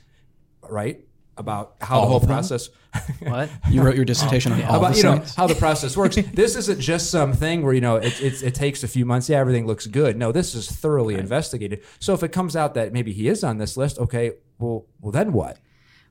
right? 0.68 1.04
About 1.36 1.76
how 1.80 1.96
All 2.00 2.02
the 2.02 2.08
whole 2.08 2.20
process. 2.20 2.70
What? 3.20 3.48
You 3.70 3.82
wrote 3.82 3.94
your 3.94 4.04
dissertation 4.04 4.50
on 4.50 4.62
all 4.64 4.78
about 4.78 4.92
the 4.92 4.96
you 4.96 5.02
know 5.04 5.22
how 5.36 5.46
the 5.46 5.54
process 5.54 5.96
works. 5.96 6.16
this 6.34 6.56
isn't 6.56 6.80
just 6.80 7.10
some 7.10 7.32
thing 7.32 7.62
where 7.62 7.72
you 7.74 7.80
know 7.80 7.96
it, 7.96 8.20
it, 8.20 8.42
it 8.42 8.54
takes 8.54 8.82
a 8.82 8.88
few 8.88 9.04
months. 9.04 9.28
Yeah, 9.28 9.38
everything 9.38 9.66
looks 9.66 9.86
good. 9.86 10.16
No, 10.16 10.32
this 10.32 10.54
is 10.54 10.68
thoroughly 10.70 11.14
investigated. 11.14 11.84
So 12.00 12.14
if 12.14 12.22
it 12.22 12.32
comes 12.32 12.56
out 12.56 12.74
that 12.74 12.92
maybe 12.92 13.12
he 13.12 13.28
is 13.28 13.44
on 13.44 13.58
this 13.58 13.76
list, 13.76 13.98
okay, 13.98 14.32
well, 14.58 14.86
well 15.00 15.12
then 15.12 15.32
what? 15.32 15.58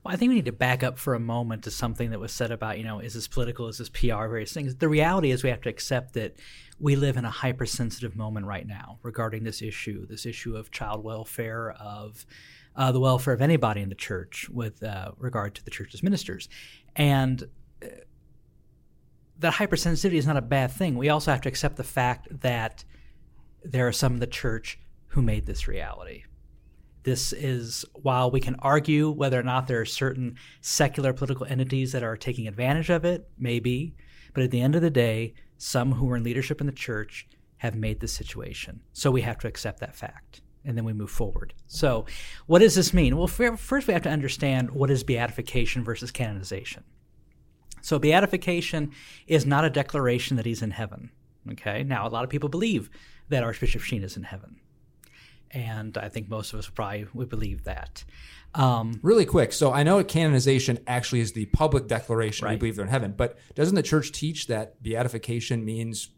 Well, 0.04 0.14
I 0.14 0.16
think 0.16 0.30
we 0.30 0.36
need 0.36 0.44
to 0.44 0.52
back 0.52 0.82
up 0.82 0.98
for 0.98 1.14
a 1.14 1.20
moment 1.20 1.64
to 1.64 1.70
something 1.70 2.10
that 2.10 2.20
was 2.20 2.32
said 2.32 2.50
about, 2.50 2.78
you 2.78 2.84
know, 2.84 3.00
is 3.00 3.14
this 3.14 3.26
political, 3.26 3.68
is 3.68 3.78
this 3.78 3.88
PR, 3.88 4.26
various 4.28 4.52
things. 4.52 4.76
The 4.76 4.88
reality 4.88 5.30
is 5.30 5.42
we 5.42 5.50
have 5.50 5.60
to 5.62 5.68
accept 5.68 6.14
that 6.14 6.36
we 6.78 6.94
live 6.94 7.16
in 7.16 7.24
a 7.24 7.30
hypersensitive 7.30 8.16
moment 8.16 8.46
right 8.46 8.66
now 8.66 8.98
regarding 9.02 9.44
this 9.44 9.60
issue, 9.60 10.06
this 10.06 10.24
issue 10.24 10.56
of 10.56 10.70
child 10.70 11.02
welfare, 11.02 11.72
of 11.72 12.24
uh, 12.76 12.92
the 12.92 13.00
welfare 13.00 13.34
of 13.34 13.42
anybody 13.42 13.82
in 13.82 13.88
the 13.88 13.94
church 13.96 14.48
with 14.48 14.82
uh, 14.84 15.10
regard 15.18 15.54
to 15.56 15.64
the 15.64 15.70
church's 15.70 16.02
ministers. 16.02 16.48
And 16.94 17.48
uh, 17.82 17.88
that 19.40 19.54
hypersensitivity 19.54 20.14
is 20.14 20.26
not 20.26 20.36
a 20.36 20.42
bad 20.42 20.70
thing. 20.70 20.96
We 20.96 21.08
also 21.08 21.32
have 21.32 21.40
to 21.42 21.48
accept 21.48 21.76
the 21.76 21.84
fact 21.84 22.28
that 22.40 22.84
there 23.64 23.88
are 23.88 23.92
some 23.92 24.14
in 24.14 24.20
the 24.20 24.26
church 24.28 24.78
who 25.08 25.22
made 25.22 25.46
this 25.46 25.66
reality. 25.66 26.24
This 27.08 27.32
is, 27.32 27.86
while 27.94 28.30
we 28.30 28.38
can 28.38 28.56
argue 28.56 29.10
whether 29.10 29.40
or 29.40 29.42
not 29.42 29.66
there 29.66 29.80
are 29.80 29.86
certain 29.86 30.36
secular 30.60 31.14
political 31.14 31.46
entities 31.46 31.92
that 31.92 32.02
are 32.02 32.18
taking 32.18 32.46
advantage 32.46 32.90
of 32.90 33.06
it, 33.06 33.30
maybe, 33.38 33.94
but 34.34 34.44
at 34.44 34.50
the 34.50 34.60
end 34.60 34.74
of 34.74 34.82
the 34.82 34.90
day, 34.90 35.32
some 35.56 35.92
who 35.92 36.10
are 36.10 36.18
in 36.18 36.22
leadership 36.22 36.60
in 36.60 36.66
the 36.66 36.72
church 36.72 37.26
have 37.56 37.74
made 37.74 38.00
this 38.00 38.12
situation. 38.12 38.82
So 38.92 39.10
we 39.10 39.22
have 39.22 39.38
to 39.38 39.48
accept 39.48 39.80
that 39.80 39.96
fact 39.96 40.42
and 40.66 40.76
then 40.76 40.84
we 40.84 40.92
move 40.92 41.10
forward. 41.10 41.54
So, 41.66 42.04
what 42.44 42.58
does 42.58 42.74
this 42.74 42.92
mean? 42.92 43.16
Well, 43.16 43.26
first 43.26 43.86
we 43.86 43.94
have 43.94 44.02
to 44.02 44.10
understand 44.10 44.70
what 44.72 44.90
is 44.90 45.02
beatification 45.02 45.82
versus 45.82 46.10
canonization. 46.10 46.84
So, 47.80 47.98
beatification 47.98 48.92
is 49.26 49.46
not 49.46 49.64
a 49.64 49.70
declaration 49.70 50.36
that 50.36 50.44
he's 50.44 50.60
in 50.60 50.72
heaven. 50.72 51.10
Okay. 51.52 51.84
Now, 51.84 52.06
a 52.06 52.10
lot 52.10 52.24
of 52.24 52.28
people 52.28 52.50
believe 52.50 52.90
that 53.30 53.44
Archbishop 53.44 53.80
Sheen 53.80 54.02
is 54.02 54.18
in 54.18 54.24
heaven 54.24 54.56
and 55.50 55.96
I 55.96 56.08
think 56.08 56.28
most 56.28 56.52
of 56.52 56.58
us 56.58 56.68
probably 56.68 57.06
would 57.14 57.28
believe 57.28 57.64
that. 57.64 58.04
Um, 58.54 58.98
Really 59.02 59.26
quick. 59.26 59.52
So 59.52 59.72
I 59.72 59.82
know 59.82 60.02
canonization 60.02 60.78
actually 60.86 61.20
is 61.20 61.32
the 61.32 61.46
public 61.46 61.86
declaration 61.86 62.48
we 62.48 62.56
believe 62.56 62.76
they're 62.76 62.84
in 62.84 62.90
heaven, 62.90 63.14
but 63.16 63.38
doesn't 63.54 63.74
the 63.74 63.82
church 63.82 64.12
teach 64.12 64.46
that 64.46 64.82
beatification 64.82 65.64
means 65.64 66.10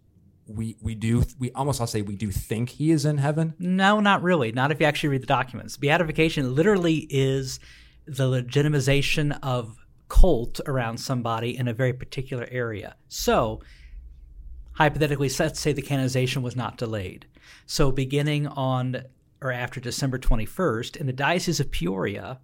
we 0.46 0.76
we 0.80 0.94
do 0.94 1.22
we 1.38 1.52
almost 1.52 1.80
I'll 1.80 1.86
say 1.86 2.02
we 2.02 2.16
do 2.16 2.30
think 2.30 2.70
he 2.70 2.90
is 2.90 3.04
in 3.04 3.18
heaven? 3.18 3.54
no, 3.58 4.00
not 4.00 4.22
really. 4.22 4.52
Not 4.52 4.72
if 4.72 4.80
you 4.80 4.86
actually 4.86 5.10
read 5.10 5.22
the 5.22 5.26
documents. 5.26 5.76
Beatification 5.76 6.54
literally 6.54 7.06
is 7.10 7.60
the 8.06 8.24
legitimization 8.24 9.38
of 9.42 9.76
cult 10.08 10.60
around 10.66 10.98
somebody 10.98 11.56
in 11.56 11.68
a 11.68 11.72
very 11.72 11.92
particular 11.92 12.46
area. 12.50 12.96
So, 13.08 13.60
hypothetically, 14.72 15.30
let's 15.38 15.60
say 15.60 15.72
the 15.72 15.82
canonization 15.82 16.42
was 16.42 16.56
not 16.56 16.76
delayed. 16.76 17.26
So, 17.66 17.92
beginning 17.92 18.48
on 18.48 19.04
or 19.42 19.52
after 19.52 19.80
December 19.80 20.18
21st, 20.18 20.96
in 20.96 21.06
the 21.06 21.12
Diocese 21.12 21.60
of 21.60 21.70
Peoria, 21.70 22.40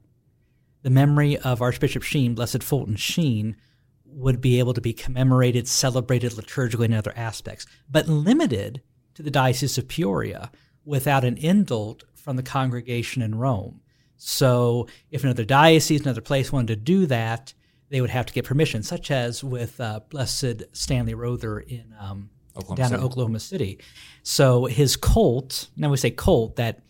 the 0.82 0.90
memory 0.90 1.36
of 1.38 1.60
Archbishop 1.60 2.02
Sheen, 2.02 2.34
Blessed 2.34 2.62
Fulton 2.62 2.96
Sheen, 2.96 3.56
would 4.04 4.40
be 4.40 4.58
able 4.58 4.72
to 4.72 4.80
be 4.80 4.92
commemorated, 4.92 5.68
celebrated 5.68 6.32
liturgically 6.32 6.86
in 6.86 6.94
other 6.94 7.12
aspects, 7.16 7.66
but 7.90 8.08
limited 8.08 8.82
to 9.14 9.22
the 9.22 9.30
Diocese 9.30 9.78
of 9.78 9.88
Peoria 9.88 10.50
without 10.84 11.24
an 11.24 11.36
indult 11.36 12.02
from 12.14 12.36
the 12.36 12.42
congregation 12.42 13.20
in 13.20 13.34
Rome. 13.34 13.80
So 14.16 14.86
if 15.10 15.24
another 15.24 15.44
diocese, 15.44 16.00
another 16.00 16.20
place 16.20 16.50
wanted 16.50 16.68
to 16.68 16.76
do 16.76 17.06
that, 17.06 17.52
they 17.90 18.00
would 18.00 18.10
have 18.10 18.26
to 18.26 18.32
get 18.32 18.44
permission, 18.44 18.82
such 18.82 19.10
as 19.10 19.44
with 19.44 19.80
uh, 19.80 20.00
Blessed 20.08 20.64
Stanley 20.72 21.14
Rother 21.14 21.60
in 21.60 21.94
um, 21.98 22.30
down 22.74 22.88
City. 22.88 22.94
in 22.94 23.00
Oklahoma 23.00 23.40
City. 23.40 23.78
So 24.22 24.64
his 24.64 24.96
cult, 24.96 25.68
now 25.76 25.90
we 25.90 25.96
say 25.96 26.10
cult, 26.10 26.56
that 26.56 26.80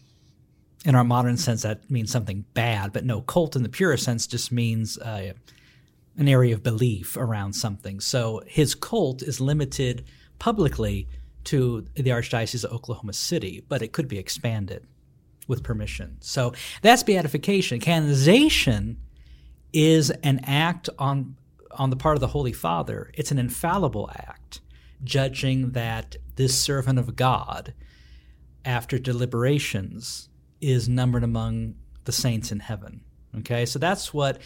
in 0.86 0.94
our 0.94 1.04
modern 1.04 1.36
sense 1.36 1.62
that 1.62 1.90
means 1.90 2.12
something 2.12 2.44
bad, 2.54 2.92
but 2.92 3.04
no, 3.04 3.20
cult 3.20 3.56
in 3.56 3.64
the 3.64 3.68
purest 3.68 4.04
sense 4.04 4.24
just 4.24 4.52
means 4.52 4.96
uh, 4.98 5.32
an 6.16 6.28
area 6.28 6.54
of 6.54 6.62
belief 6.62 7.16
around 7.16 7.54
something. 7.54 7.98
So 7.98 8.40
his 8.46 8.76
cult 8.76 9.20
is 9.20 9.40
limited 9.40 10.04
publicly 10.38 11.08
to 11.44 11.84
the 11.94 12.10
Archdiocese 12.10 12.64
of 12.64 12.72
Oklahoma 12.72 13.14
City, 13.14 13.64
but 13.68 13.82
it 13.82 13.92
could 13.92 14.06
be 14.06 14.16
expanded 14.16 14.86
with 15.48 15.64
permission. 15.64 16.18
So 16.20 16.52
that's 16.82 17.02
beatification. 17.02 17.80
Canonization 17.80 18.98
is 19.72 20.10
an 20.10 20.40
act 20.44 20.88
on 20.98 21.36
on 21.72 21.90
the 21.90 21.96
part 21.96 22.16
of 22.16 22.20
the 22.20 22.28
Holy 22.28 22.52
Father. 22.52 23.10
It's 23.12 23.30
an 23.30 23.38
infallible 23.38 24.08
act, 24.14 24.60
judging 25.04 25.72
that 25.72 26.16
this 26.36 26.58
servant 26.58 26.98
of 26.98 27.16
God, 27.16 27.74
after 28.64 28.98
deliberations, 28.98 30.30
is 30.66 30.88
numbered 30.88 31.22
among 31.24 31.74
the 32.04 32.12
saints 32.12 32.50
in 32.50 32.60
heaven. 32.60 33.02
Okay, 33.38 33.66
so 33.66 33.78
that's 33.78 34.12
what 34.12 34.40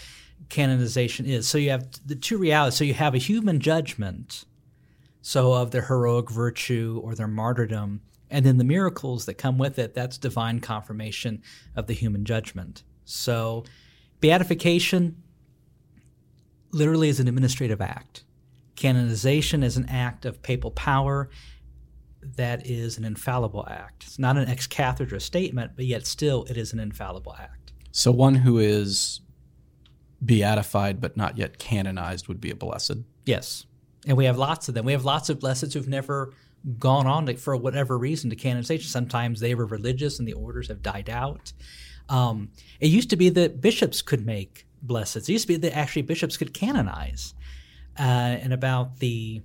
canonization 0.49 1.27
is. 1.27 1.49
So 1.49 1.59
you 1.59 1.71
have 1.71 1.89
the 2.05 2.15
two 2.15 2.39
realities. 2.39 2.77
So 2.77 2.85
you 2.85 2.95
have 2.95 3.15
a 3.15 3.19
human 3.19 3.61
judgment, 3.61 4.45
so 5.23 5.53
of 5.53 5.71
their 5.71 5.83
heroic 5.83 6.31
virtue 6.31 7.01
or 7.03 7.15
their 7.15 7.29
martyrdom, 7.29 8.01
and 8.31 8.45
then 8.45 8.59
the 8.59 8.65
miracles 8.65 9.27
that 9.27 9.35
come 9.35 9.59
with 9.59 9.79
it. 9.79 9.95
That's 9.95 10.19
divine 10.19 10.61
confirmation 10.61 11.43
of 11.77 11.87
the 11.87 11.95
human 11.95 12.25
judgment. 12.25 12.83
So 13.05 13.65
beatification 14.21 15.23
literally 16.73 17.09
is 17.09 17.21
an 17.21 17.29
administrative 17.29 17.81
act. 17.81 18.25
Canonization 18.77 19.63
is 19.63 19.77
an 19.77 19.89
act 19.89 20.25
of 20.25 20.43
papal 20.43 20.71
power 20.71 21.29
that 22.23 22.67
is 22.67 22.99
an 22.99 23.05
infallible 23.05 23.67
act. 23.69 24.05
It's 24.07 24.19
not 24.19 24.37
an 24.37 24.49
ex 24.49 24.67
cathedra 24.67 25.21
statement, 25.21 25.73
but 25.77 25.85
yet 25.85 26.07
still 26.07 26.45
it 26.45 26.57
is 26.57 26.73
an 26.73 26.79
infallible 26.79 27.35
act. 27.39 27.73
So 27.93 28.13
one 28.13 28.37
who 28.37 28.59
is 28.59 29.21
beatified 30.25 31.01
but 31.01 31.17
not 31.17 31.39
yet 31.39 31.59
canonized 31.59 32.29
would 32.29 32.41
be 32.41 32.51
a 32.51 32.57
blessed. 32.57 32.99
Yes. 33.25 33.67
And 34.07 34.17
we 34.17 34.27
have 34.27 34.39
lots 34.39 34.69
of 34.69 34.75
them. 34.75 34.85
We 34.85 34.93
have 34.93 35.05
lots 35.05 35.29
of 35.29 35.39
blesseds 35.39 35.75
who've 35.75 35.89
never 35.89 36.33
gone 36.79 37.07
on 37.07 37.27
to, 37.27 37.37
for 37.37 37.57
whatever 37.57 37.99
reason 37.99 38.31
to 38.31 38.37
canonization. 38.37 38.89
Sometimes 38.89 39.41
they 39.41 39.55
were 39.55 39.67
religious 39.67 40.19
and 40.19 40.29
the 40.29 40.33
orders 40.35 40.69
have 40.69 40.83
died 40.83 41.09
out. 41.09 41.53
Um, 42.09 42.51
it 42.81 42.89
used 42.89 43.11
to 43.11 43.17
be 43.17 43.29
that 43.31 43.61
bishops 43.61 44.03
could 44.03 44.27
make 44.27 44.67
blesseds. 44.85 45.29
It 45.29 45.31
used 45.31 45.45
to 45.45 45.55
be 45.55 45.57
that 45.57 45.77
actually 45.77 46.03
bishops 46.03 46.37
could 46.37 46.53
canonize. 46.53 47.35
Uh, 47.99 48.03
and 48.43 48.53
about 48.53 48.99
the 48.99 49.43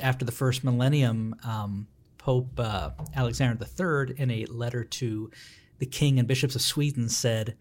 after 0.00 0.24
the 0.24 0.32
first 0.32 0.64
millennium, 0.64 1.36
um, 1.44 1.86
Pope 2.18 2.58
uh, 2.58 2.90
Alexander 3.14 3.58
III, 3.62 4.14
in 4.18 4.30
a 4.30 4.46
letter 4.46 4.82
to 4.82 5.30
the 5.78 5.86
king 5.86 6.18
and 6.18 6.26
bishops 6.26 6.54
of 6.54 6.62
Sweden, 6.62 7.08
said, 7.08 7.54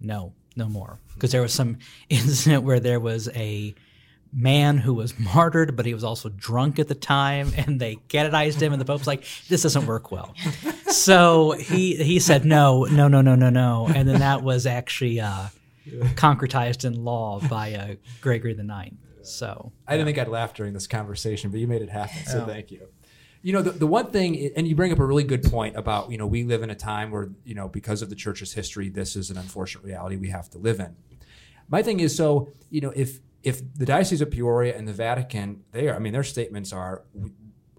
"No, 0.00 0.32
no 0.56 0.68
more," 0.68 0.98
because 1.14 1.32
there 1.32 1.42
was 1.42 1.54
some 1.54 1.78
incident 2.08 2.64
where 2.64 2.80
there 2.80 2.98
was 2.98 3.28
a 3.34 3.74
man 4.32 4.78
who 4.78 4.94
was 4.94 5.18
martyred, 5.18 5.76
but 5.76 5.86
he 5.86 5.94
was 5.94 6.04
also 6.04 6.28
drunk 6.28 6.78
at 6.78 6.88
the 6.88 6.94
time, 6.94 7.52
and 7.56 7.80
they 7.80 7.96
canonized 8.08 8.60
him, 8.60 8.72
and 8.72 8.80
the 8.80 8.84
Pope's 8.84 9.06
like, 9.06 9.24
"This 9.48 9.62
doesn't 9.62 9.86
work 9.86 10.10
well." 10.10 10.34
so 10.88 11.52
he 11.52 11.94
he 11.96 12.18
said, 12.18 12.44
"No, 12.44 12.84
no, 12.84 13.06
no, 13.06 13.20
no, 13.20 13.34
no, 13.34 13.50
no," 13.50 13.88
and 13.94 14.08
then 14.08 14.20
that 14.20 14.42
was 14.42 14.66
actually 14.66 15.20
uh, 15.20 15.46
concretized 16.14 16.84
in 16.84 17.04
law 17.04 17.40
by 17.48 17.74
uh, 17.74 17.94
Gregory 18.20 18.54
the 18.54 18.64
Ninth. 18.64 18.94
So 19.22 19.72
I 19.86 19.92
didn't 19.92 20.06
think 20.06 20.18
I'd 20.18 20.28
laugh 20.28 20.54
during 20.54 20.72
this 20.72 20.86
conversation, 20.86 21.50
but 21.50 21.60
you 21.60 21.66
made 21.66 21.82
it 21.82 21.90
happen. 21.90 22.24
So 22.26 22.44
thank 22.46 22.70
you. 22.70 22.88
You 23.42 23.54
know, 23.54 23.62
the, 23.62 23.70
the 23.70 23.86
one 23.86 24.10
thing, 24.10 24.52
and 24.54 24.68
you 24.68 24.74
bring 24.74 24.92
up 24.92 24.98
a 24.98 25.04
really 25.04 25.24
good 25.24 25.42
point 25.44 25.74
about, 25.74 26.10
you 26.10 26.18
know, 26.18 26.26
we 26.26 26.44
live 26.44 26.62
in 26.62 26.68
a 26.68 26.74
time 26.74 27.10
where, 27.10 27.30
you 27.44 27.54
know, 27.54 27.68
because 27.68 28.02
of 28.02 28.10
the 28.10 28.14
church's 28.14 28.52
history, 28.52 28.90
this 28.90 29.16
is 29.16 29.30
an 29.30 29.38
unfortunate 29.38 29.82
reality 29.82 30.16
we 30.16 30.28
have 30.28 30.50
to 30.50 30.58
live 30.58 30.78
in. 30.78 30.94
My 31.68 31.82
thing 31.82 32.00
is, 32.00 32.14
so, 32.14 32.52
you 32.68 32.82
know, 32.82 32.92
if, 32.94 33.20
if 33.42 33.62
the 33.74 33.86
Diocese 33.86 34.20
of 34.20 34.30
Peoria 34.30 34.76
and 34.76 34.86
the 34.86 34.92
Vatican, 34.92 35.64
they 35.72 35.88
are, 35.88 35.96
I 35.96 35.98
mean, 36.00 36.12
their 36.12 36.22
statements 36.22 36.70
are, 36.72 37.04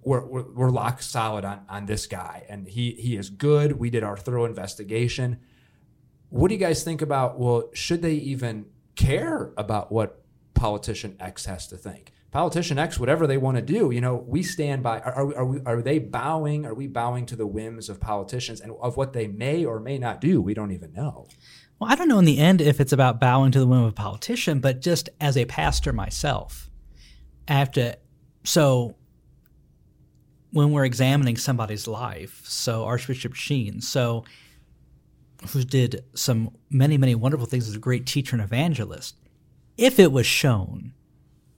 we're, 0.01 0.25
we're, 0.25 0.51
we're 0.51 0.69
locked 0.71 1.03
solid 1.03 1.45
on, 1.45 1.61
on 1.69 1.85
this 1.85 2.07
guy 2.07 2.43
and 2.49 2.67
he, 2.67 2.93
he 2.93 3.15
is 3.15 3.29
good. 3.29 3.73
We 3.73 3.91
did 3.91 4.03
our 4.03 4.17
thorough 4.17 4.45
investigation. 4.45 5.39
What 6.29 6.47
do 6.47 6.55
you 6.55 6.59
guys 6.59 6.83
think 6.83 7.03
about, 7.03 7.37
well, 7.37 7.69
should 7.73 8.01
they 8.01 8.13
even 8.13 8.65
care 8.95 9.51
about 9.57 9.91
what 9.91 10.20
politician 10.61 11.17
X 11.19 11.45
has 11.45 11.65
to 11.67 11.75
think. 11.75 12.13
Politician 12.29 12.77
X, 12.77 12.99
whatever 12.99 13.25
they 13.25 13.37
want 13.37 13.57
to 13.57 13.63
do, 13.63 13.89
you 13.89 13.99
know, 13.99 14.15
we 14.15 14.43
stand 14.43 14.83
by. 14.83 14.99
Are, 14.99 15.11
are, 15.11 15.37
are, 15.37 15.45
we, 15.45 15.59
are 15.65 15.81
they 15.81 15.97
bowing? 15.97 16.67
Are 16.67 16.75
we 16.75 16.85
bowing 16.85 17.25
to 17.25 17.35
the 17.35 17.47
whims 17.47 17.89
of 17.89 17.99
politicians 17.99 18.61
and 18.61 18.71
of 18.79 18.95
what 18.95 19.11
they 19.11 19.27
may 19.27 19.65
or 19.65 19.79
may 19.79 19.97
not 19.97 20.21
do? 20.21 20.39
We 20.39 20.53
don't 20.53 20.71
even 20.71 20.93
know. 20.93 21.27
Well, 21.79 21.91
I 21.91 21.95
don't 21.95 22.07
know 22.07 22.19
in 22.19 22.25
the 22.25 22.37
end 22.37 22.61
if 22.61 22.79
it's 22.79 22.93
about 22.93 23.19
bowing 23.19 23.51
to 23.53 23.59
the 23.59 23.65
whim 23.65 23.81
of 23.81 23.89
a 23.89 23.91
politician, 23.91 24.59
but 24.59 24.81
just 24.81 25.09
as 25.19 25.35
a 25.35 25.45
pastor 25.45 25.91
myself, 25.91 26.69
I 27.47 27.53
have 27.53 27.71
to. 27.71 27.97
So, 28.43 28.95
when 30.51 30.71
we're 30.71 30.85
examining 30.85 31.37
somebody's 31.37 31.87
life, 31.87 32.43
so 32.45 32.85
Archbishop 32.85 33.33
Sheen, 33.33 33.81
so 33.81 34.25
who 35.49 35.63
did 35.63 36.03
some 36.13 36.51
many 36.69 36.99
many 36.99 37.15
wonderful 37.15 37.47
things 37.47 37.67
as 37.67 37.75
a 37.75 37.79
great 37.79 38.05
teacher 38.05 38.35
and 38.35 38.43
evangelist, 38.43 39.15
if 39.77 39.99
it 39.99 40.11
was 40.11 40.25
shown 40.25 40.93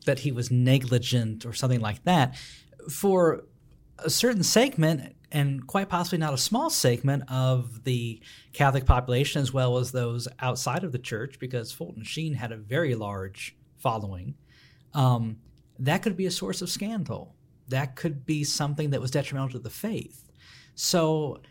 that 0.06 0.20
he 0.20 0.32
was 0.32 0.52
negligent 0.52 1.46
or 1.46 1.54
something 1.54 1.80
like 1.80 2.04
that, 2.04 2.36
for 2.90 3.46
a 4.00 4.10
certain 4.10 4.44
segment 4.44 5.16
and 5.32 5.66
quite 5.66 5.90
possibly 5.90 6.18
not 6.18 6.34
a 6.34 6.38
small 6.38 6.70
segment 6.70 7.24
of 7.28 7.84
the 7.86 8.22
Catholic 8.52 8.86
population 8.86 9.42
as 9.42 9.52
well 9.52 9.78
as 9.78 9.92
those 9.92 10.28
outside 10.40 10.84
of 10.84 10.92
the 10.92 11.00
church, 11.00 11.40
because 11.40 11.72
Fulton 11.72 12.04
Sheen 12.04 12.34
had 12.34 12.52
a 12.52 12.58
very 12.58 12.94
large 12.94 13.56
following, 13.78 14.36
um, 14.94 15.38
that 15.80 16.04
could 16.04 16.16
be 16.16 16.28
a 16.28 16.32
source 16.32 16.62
of 16.62 16.70
scandal. 16.70 17.36
That 17.70 17.96
could 17.96 18.26
be 18.26 18.44
something 18.44 18.92
that 18.92 19.02
was 19.02 19.10
detrimental 19.12 19.50
to 19.52 19.60
the 19.60 19.70
faith. 19.70 20.30
So 20.76 21.42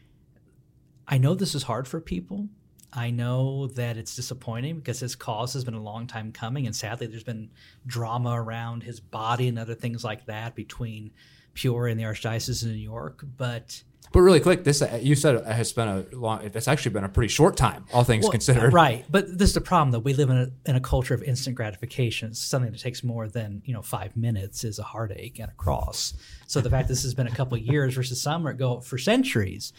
I 1.09 1.19
know 1.19 1.35
this 1.35 1.55
is 1.55 1.65
hard 1.65 1.89
for 1.89 2.01
people. 2.01 2.49
I 2.93 3.11
know 3.11 3.69
that 3.69 3.97
it's 3.97 4.15
disappointing 4.15 4.77
because 4.77 5.01
his 5.01 5.17
cause 5.17 5.55
has 5.55 5.65
been 5.65 5.75
a 5.75 5.83
long 5.83 6.07
time 6.07 6.31
coming, 6.31 6.67
and 6.67 6.77
sadly, 6.77 7.07
there's 7.07 7.25
been 7.25 7.51
drama 7.87 8.31
around 8.31 8.83
his 8.83 9.01
body 9.01 9.49
and 9.49 9.59
other 9.59 9.75
things 9.75 10.05
like 10.05 10.27
that 10.27 10.55
between 10.55 11.11
Pure 11.55 11.89
and 11.89 11.99
the 11.99 12.05
Archdiocese 12.05 12.63
of 12.63 12.69
New 12.69 12.75
York. 12.75 13.25
But 13.39 13.83
But 14.13 14.21
really 14.21 14.41
quick, 14.41 14.65
this 14.65 14.83
uh, 14.83 15.01
you 15.03 15.15
said 15.15 15.37
it 15.37 15.47
has 15.47 15.73
been 15.73 15.89
a 15.89 16.05
long. 16.13 16.43
It's 16.43 16.69
actually 16.69 16.93
been 16.93 17.05
a 17.05 17.09
pretty 17.09 17.29
short 17.29 17.57
time, 17.57 17.87
all 17.95 18.05
things 18.05 18.25
Well, 18.25 18.33
considered. 18.33 18.73
right? 18.75 19.07
But 19.11 19.39
this 19.39 19.49
is 19.51 19.55
the 19.55 19.63
problem, 19.63 19.91
though. 19.93 19.99
We 19.99 20.13
live 20.13 20.29
in 20.29 20.37
a 20.37 20.49
in 20.67 20.77
a 20.77 20.81
culture 20.81 21.15
of 21.15 21.23
instant 21.23 21.57
gratification. 21.57 22.35
Something 22.35 22.73
that 22.73 22.81
takes 22.81 23.03
more 23.03 23.27
than 23.27 23.63
you 23.65 23.73
know 23.73 23.83
five 23.83 24.17
minutes 24.19 24.65
is 24.65 24.79
a 24.79 24.83
heartache 24.83 25.39
and 25.39 25.49
a 25.51 25.55
cross. 25.55 26.13
So 26.47 26.61
the 26.61 26.69
fact 26.69 26.89
this 26.89 27.05
has 27.05 27.15
been 27.15 27.27
a 27.27 27.35
couple 27.35 27.57
of 27.57 27.65
years 27.65 27.95
versus 27.95 28.21
some 28.21 28.47
it 28.47 28.59
go 28.59 28.81
for 28.81 28.99
centuries, 28.99 29.73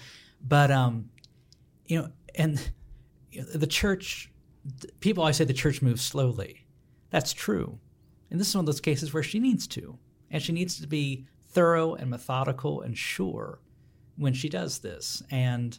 but 0.47 0.71
um, 0.71 1.09
you 1.85 2.01
know, 2.01 2.09
and 2.33 2.71
the 3.53 3.67
church, 3.67 4.31
people 4.99 5.23
always 5.23 5.37
say 5.37 5.45
the 5.45 5.53
church 5.53 5.81
moves 5.81 6.01
slowly. 6.01 6.65
That's 7.09 7.33
true, 7.33 7.79
and 8.29 8.39
this 8.39 8.49
is 8.49 8.55
one 8.55 8.63
of 8.63 8.65
those 8.67 8.81
cases 8.81 9.13
where 9.13 9.23
she 9.23 9.39
needs 9.39 9.67
to, 9.67 9.97
and 10.31 10.41
she 10.41 10.51
needs 10.51 10.79
to 10.79 10.87
be 10.87 11.27
thorough 11.49 11.93
and 11.93 12.09
methodical 12.09 12.81
and 12.81 12.97
sure 12.97 13.59
when 14.15 14.33
she 14.33 14.49
does 14.49 14.79
this, 14.79 15.21
and 15.29 15.77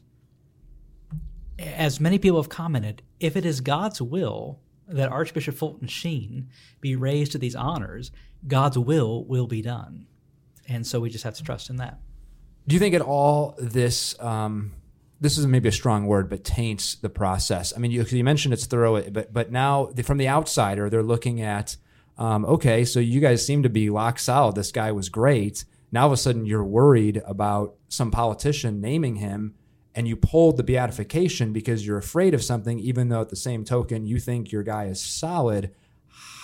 as 1.59 2.01
many 2.01 2.19
people 2.19 2.41
have 2.41 2.49
commented, 2.49 3.03
if 3.21 3.37
it 3.37 3.47
is 3.47 3.61
God's 3.61 4.03
will 4.03 4.61
that 4.89 5.11
Archbishop 5.11 5.55
Fulton 5.55 5.89
Sheen 5.89 6.49
be 6.81 6.97
raised 6.97 7.33
to 7.33 7.39
these 7.39 7.55
honors, 7.55 8.11
God's 8.47 8.79
will 8.79 9.25
will 9.25 9.47
be 9.47 9.63
done. 9.63 10.07
And 10.69 10.87
so 10.87 11.01
we 11.01 11.11
just 11.11 11.25
have 11.25 11.35
to 11.35 11.43
trust 11.43 11.71
in 11.71 11.77
that. 11.77 12.01
Do 12.67 12.75
you 12.75 12.81
think 12.81 12.95
at 12.95 13.01
all 13.01 13.55
this 13.59 14.19
um, 14.21 14.73
this 15.25 15.39
is 15.39 15.47
maybe 15.47 15.71
a 15.71 15.73
strong 15.73 16.07
word, 16.07 16.29
but 16.29 16.45
taints 16.45 16.97
the 16.97 17.09
process? 17.09 17.73
I 17.75 17.79
mean, 17.81 17.91
you, 17.91 18.05
you 18.05 18.23
mentioned 18.23 18.53
it's 18.53 18.67
thorough, 18.67 19.01
but 19.11 19.33
but 19.33 19.51
now 19.51 19.87
from 20.05 20.19
the 20.19 20.29
outsider, 20.29 20.91
they're 20.91 21.03
looking 21.03 21.41
at 21.41 21.77
um, 22.19 22.45
okay, 22.45 22.85
so 22.85 23.01
you 23.01 23.21
guys 23.21 23.45
seem 23.45 23.63
to 23.63 23.71
be 23.71 23.89
lock 23.89 24.19
solid. 24.19 24.55
This 24.55 24.71
guy 24.71 24.93
was 24.93 25.09
great. 25.09 25.65
Now 25.91 26.03
all 26.03 26.07
of 26.09 26.13
a 26.13 26.19
sudden 26.19 26.45
you're 26.45 26.63
worried 26.63 27.23
about 27.27 27.75
some 27.89 28.11
politician 28.11 28.83
naming 28.83 29.17
him, 29.17 29.55
and 29.95 30.07
you 30.07 30.15
pulled 30.15 30.59
the 30.59 30.63
beatification 30.63 31.55
because 31.55 31.87
you're 31.87 31.97
afraid 31.97 32.35
of 32.35 32.45
something, 32.45 32.79
even 32.79 33.09
though 33.09 33.23
at 33.23 33.31
the 33.31 33.37
same 33.37 33.65
token 33.65 34.05
you 34.05 34.21
think 34.21 34.53
your 34.53 34.63
guy 34.63 34.85
is 34.85 35.01
solid. 35.01 35.73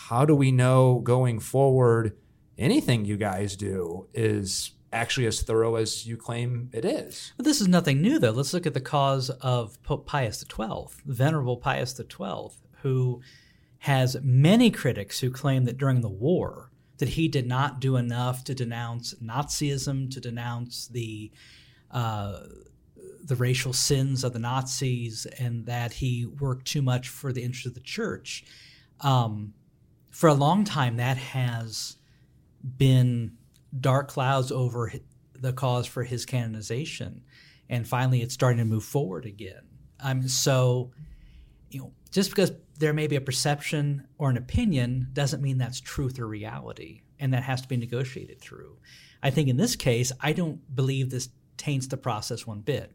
How 0.08 0.24
do 0.24 0.34
we 0.34 0.50
know 0.50 1.00
going 1.00 1.38
forward? 1.38 2.16
Anything 2.56 3.04
you 3.04 3.18
guys 3.18 3.56
do 3.56 4.08
is 4.14 4.72
actually 4.92 5.26
as 5.26 5.42
thorough 5.42 5.76
as 5.76 6.06
you 6.06 6.16
claim 6.16 6.70
it 6.72 6.84
is. 6.84 7.32
But 7.36 7.44
this 7.44 7.60
is 7.60 7.68
nothing 7.68 8.00
new, 8.02 8.18
though. 8.18 8.32
Let's 8.32 8.52
look 8.52 8.66
at 8.66 8.74
the 8.74 8.80
cause 8.80 9.30
of 9.30 9.80
Pope 9.82 10.06
Pius 10.06 10.40
XII, 10.40 10.86
Venerable 11.06 11.56
Pius 11.56 11.94
XII, 11.96 12.50
who 12.82 13.20
has 13.78 14.16
many 14.22 14.70
critics 14.70 15.20
who 15.20 15.30
claim 15.30 15.64
that 15.64 15.78
during 15.78 16.00
the 16.00 16.08
war 16.08 16.70
that 16.98 17.10
he 17.10 17.28
did 17.28 17.46
not 17.46 17.80
do 17.80 17.96
enough 17.96 18.44
to 18.44 18.54
denounce 18.54 19.14
Nazism, 19.14 20.10
to 20.12 20.20
denounce 20.20 20.86
the 20.88 21.30
uh, 21.90 22.40
the 23.24 23.36
racial 23.36 23.72
sins 23.72 24.22
of 24.24 24.32
the 24.32 24.38
Nazis, 24.38 25.26
and 25.38 25.66
that 25.66 25.94
he 25.94 26.26
worked 26.26 26.66
too 26.66 26.82
much 26.82 27.08
for 27.08 27.32
the 27.32 27.42
interest 27.42 27.66
of 27.66 27.74
the 27.74 27.80
church. 27.80 28.44
Um, 29.00 29.54
for 30.10 30.28
a 30.28 30.34
long 30.34 30.64
time, 30.64 30.96
that 30.96 31.16
has 31.16 31.96
been 32.76 33.36
dark 33.78 34.08
clouds 34.08 34.50
over 34.50 34.92
the 35.34 35.52
cause 35.52 35.86
for 35.86 36.04
his 36.04 36.26
canonization, 36.26 37.22
and 37.68 37.86
finally, 37.86 38.22
it's 38.22 38.34
starting 38.34 38.58
to 38.58 38.64
move 38.64 38.84
forward 38.84 39.24
again. 39.24 39.62
Um, 40.00 40.26
so, 40.28 40.92
you 41.70 41.80
know, 41.80 41.92
just 42.10 42.30
because 42.30 42.52
there 42.78 42.92
may 42.92 43.06
be 43.06 43.16
a 43.16 43.20
perception 43.20 44.06
or 44.18 44.30
an 44.30 44.36
opinion 44.36 45.08
doesn't 45.12 45.42
mean 45.42 45.58
that's 45.58 45.80
truth 45.80 46.18
or 46.18 46.26
reality, 46.26 47.02
and 47.18 47.32
that 47.32 47.42
has 47.42 47.62
to 47.62 47.68
be 47.68 47.76
negotiated 47.76 48.40
through. 48.40 48.78
I 49.22 49.30
think 49.30 49.48
in 49.48 49.56
this 49.56 49.76
case, 49.76 50.10
I 50.20 50.32
don't 50.32 50.74
believe 50.74 51.10
this 51.10 51.28
taints 51.56 51.86
the 51.86 51.96
process 51.96 52.46
one 52.46 52.60
bit. 52.60 52.92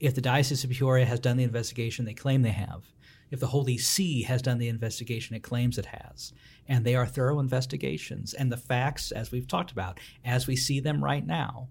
If 0.00 0.14
the 0.14 0.22
Diocese 0.22 0.64
of 0.64 0.70
Peoria 0.70 1.04
has 1.04 1.20
done 1.20 1.36
the 1.36 1.44
investigation 1.44 2.06
they 2.06 2.14
claim 2.14 2.40
they 2.40 2.50
have, 2.50 2.90
if 3.30 3.40
the 3.40 3.46
Holy 3.46 3.78
See 3.78 4.22
has 4.22 4.42
done 4.42 4.58
the 4.58 4.68
investigation 4.68 5.36
it 5.36 5.42
claims 5.42 5.78
it 5.78 5.86
has, 5.86 6.32
and 6.68 6.84
they 6.84 6.94
are 6.94 7.06
thorough 7.06 7.40
investigations, 7.40 8.34
and 8.34 8.50
the 8.50 8.56
facts, 8.56 9.12
as 9.12 9.30
we've 9.30 9.48
talked 9.48 9.70
about, 9.70 9.98
as 10.24 10.46
we 10.46 10.56
see 10.56 10.80
them 10.80 11.02
right 11.02 11.26
now, 11.26 11.68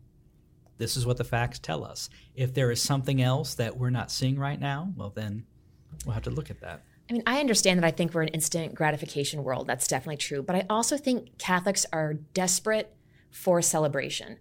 this 0.78 0.96
is 0.96 1.06
what 1.06 1.18
the 1.18 1.24
facts 1.24 1.60
tell 1.60 1.84
us. 1.84 2.10
If 2.36 2.54
there 2.54 2.72
is 2.72 2.82
something 2.82 3.22
else 3.22 3.56
that 3.56 3.78
we're 3.78 3.90
not 3.90 4.12
seeing 4.12 4.40
right 4.40 4.60
now, 4.60 4.94
well, 4.96 5.12
then 5.14 5.46
we'll 6.06 6.14
have 6.14 6.24
to 6.24 6.30
look 6.30 6.50
at 6.50 6.62
that. 6.62 6.84
I 7.10 7.14
mean, 7.14 7.24
I 7.26 7.40
understand 7.40 7.80
that 7.80 7.88
I 7.88 7.92
think 7.92 8.14
we're 8.14 8.22
an 8.22 8.30
instant 8.30 8.76
gratification 8.76 9.44
world. 9.44 9.68
That's 9.68 9.88
definitely 9.88 10.18
true. 10.18 10.44
But 10.44 10.56
I 10.56 10.66
also 10.70 10.96
think 10.96 11.38
Catholics 11.38 11.86
are 11.92 12.14
desperate 12.14 12.96
for 13.32 13.62
celebration. 13.62 14.38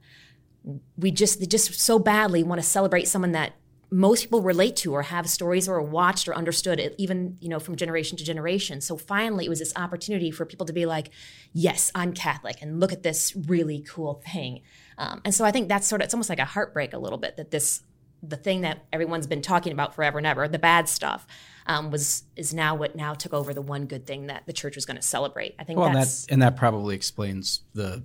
We 0.96 1.10
just 1.10 1.40
they 1.40 1.46
just 1.46 1.74
so 1.80 1.98
badly 1.98 2.42
want 2.42 2.60
to 2.60 2.66
celebrate 2.66 3.08
someone 3.08 3.32
that 3.32 3.54
most 3.90 4.22
people 4.22 4.42
relate 4.42 4.76
to 4.76 4.92
or 4.92 5.02
have 5.02 5.28
stories 5.28 5.68
or 5.68 5.80
watched 5.80 6.28
or 6.28 6.34
understood 6.34 6.78
it, 6.78 6.94
even 6.98 7.36
you 7.40 7.48
know 7.48 7.58
from 7.58 7.76
generation 7.76 8.16
to 8.18 8.24
generation. 8.24 8.80
So 8.80 8.96
finally 8.96 9.46
it 9.46 9.48
was 9.48 9.58
this 9.58 9.72
opportunity 9.76 10.30
for 10.30 10.44
people 10.44 10.66
to 10.66 10.72
be 10.72 10.86
like 10.86 11.10
yes 11.52 11.90
i'm 11.94 12.12
catholic 12.12 12.60
and 12.60 12.80
look 12.80 12.92
at 12.92 13.02
this 13.02 13.34
really 13.34 13.80
cool 13.80 14.22
thing. 14.32 14.62
Um, 14.98 15.20
and 15.24 15.34
so 15.34 15.44
i 15.44 15.50
think 15.50 15.68
that's 15.68 15.86
sort 15.86 16.02
of 16.02 16.06
it's 16.06 16.14
almost 16.14 16.28
like 16.28 16.38
a 16.38 16.44
heartbreak 16.44 16.92
a 16.92 16.98
little 16.98 17.18
bit 17.18 17.36
that 17.36 17.50
this 17.50 17.82
the 18.22 18.36
thing 18.36 18.62
that 18.62 18.84
everyone's 18.92 19.26
been 19.26 19.42
talking 19.42 19.72
about 19.72 19.94
forever 19.94 20.18
and 20.18 20.26
ever 20.26 20.48
the 20.48 20.58
bad 20.58 20.88
stuff 20.88 21.26
um, 21.68 21.90
was 21.90 22.24
is 22.34 22.54
now 22.54 22.74
what 22.74 22.96
now 22.96 23.14
took 23.14 23.32
over 23.32 23.52
the 23.52 23.62
one 23.62 23.86
good 23.86 24.06
thing 24.06 24.26
that 24.26 24.46
the 24.46 24.52
church 24.52 24.74
was 24.74 24.86
going 24.86 24.96
to 24.96 25.02
celebrate. 25.02 25.54
I 25.58 25.64
think 25.64 25.78
Well, 25.78 25.88
and 25.88 25.96
that's 25.96 26.26
that 26.26 26.32
and 26.32 26.42
that 26.42 26.56
probably 26.56 26.94
explains 26.94 27.60
the, 27.74 28.02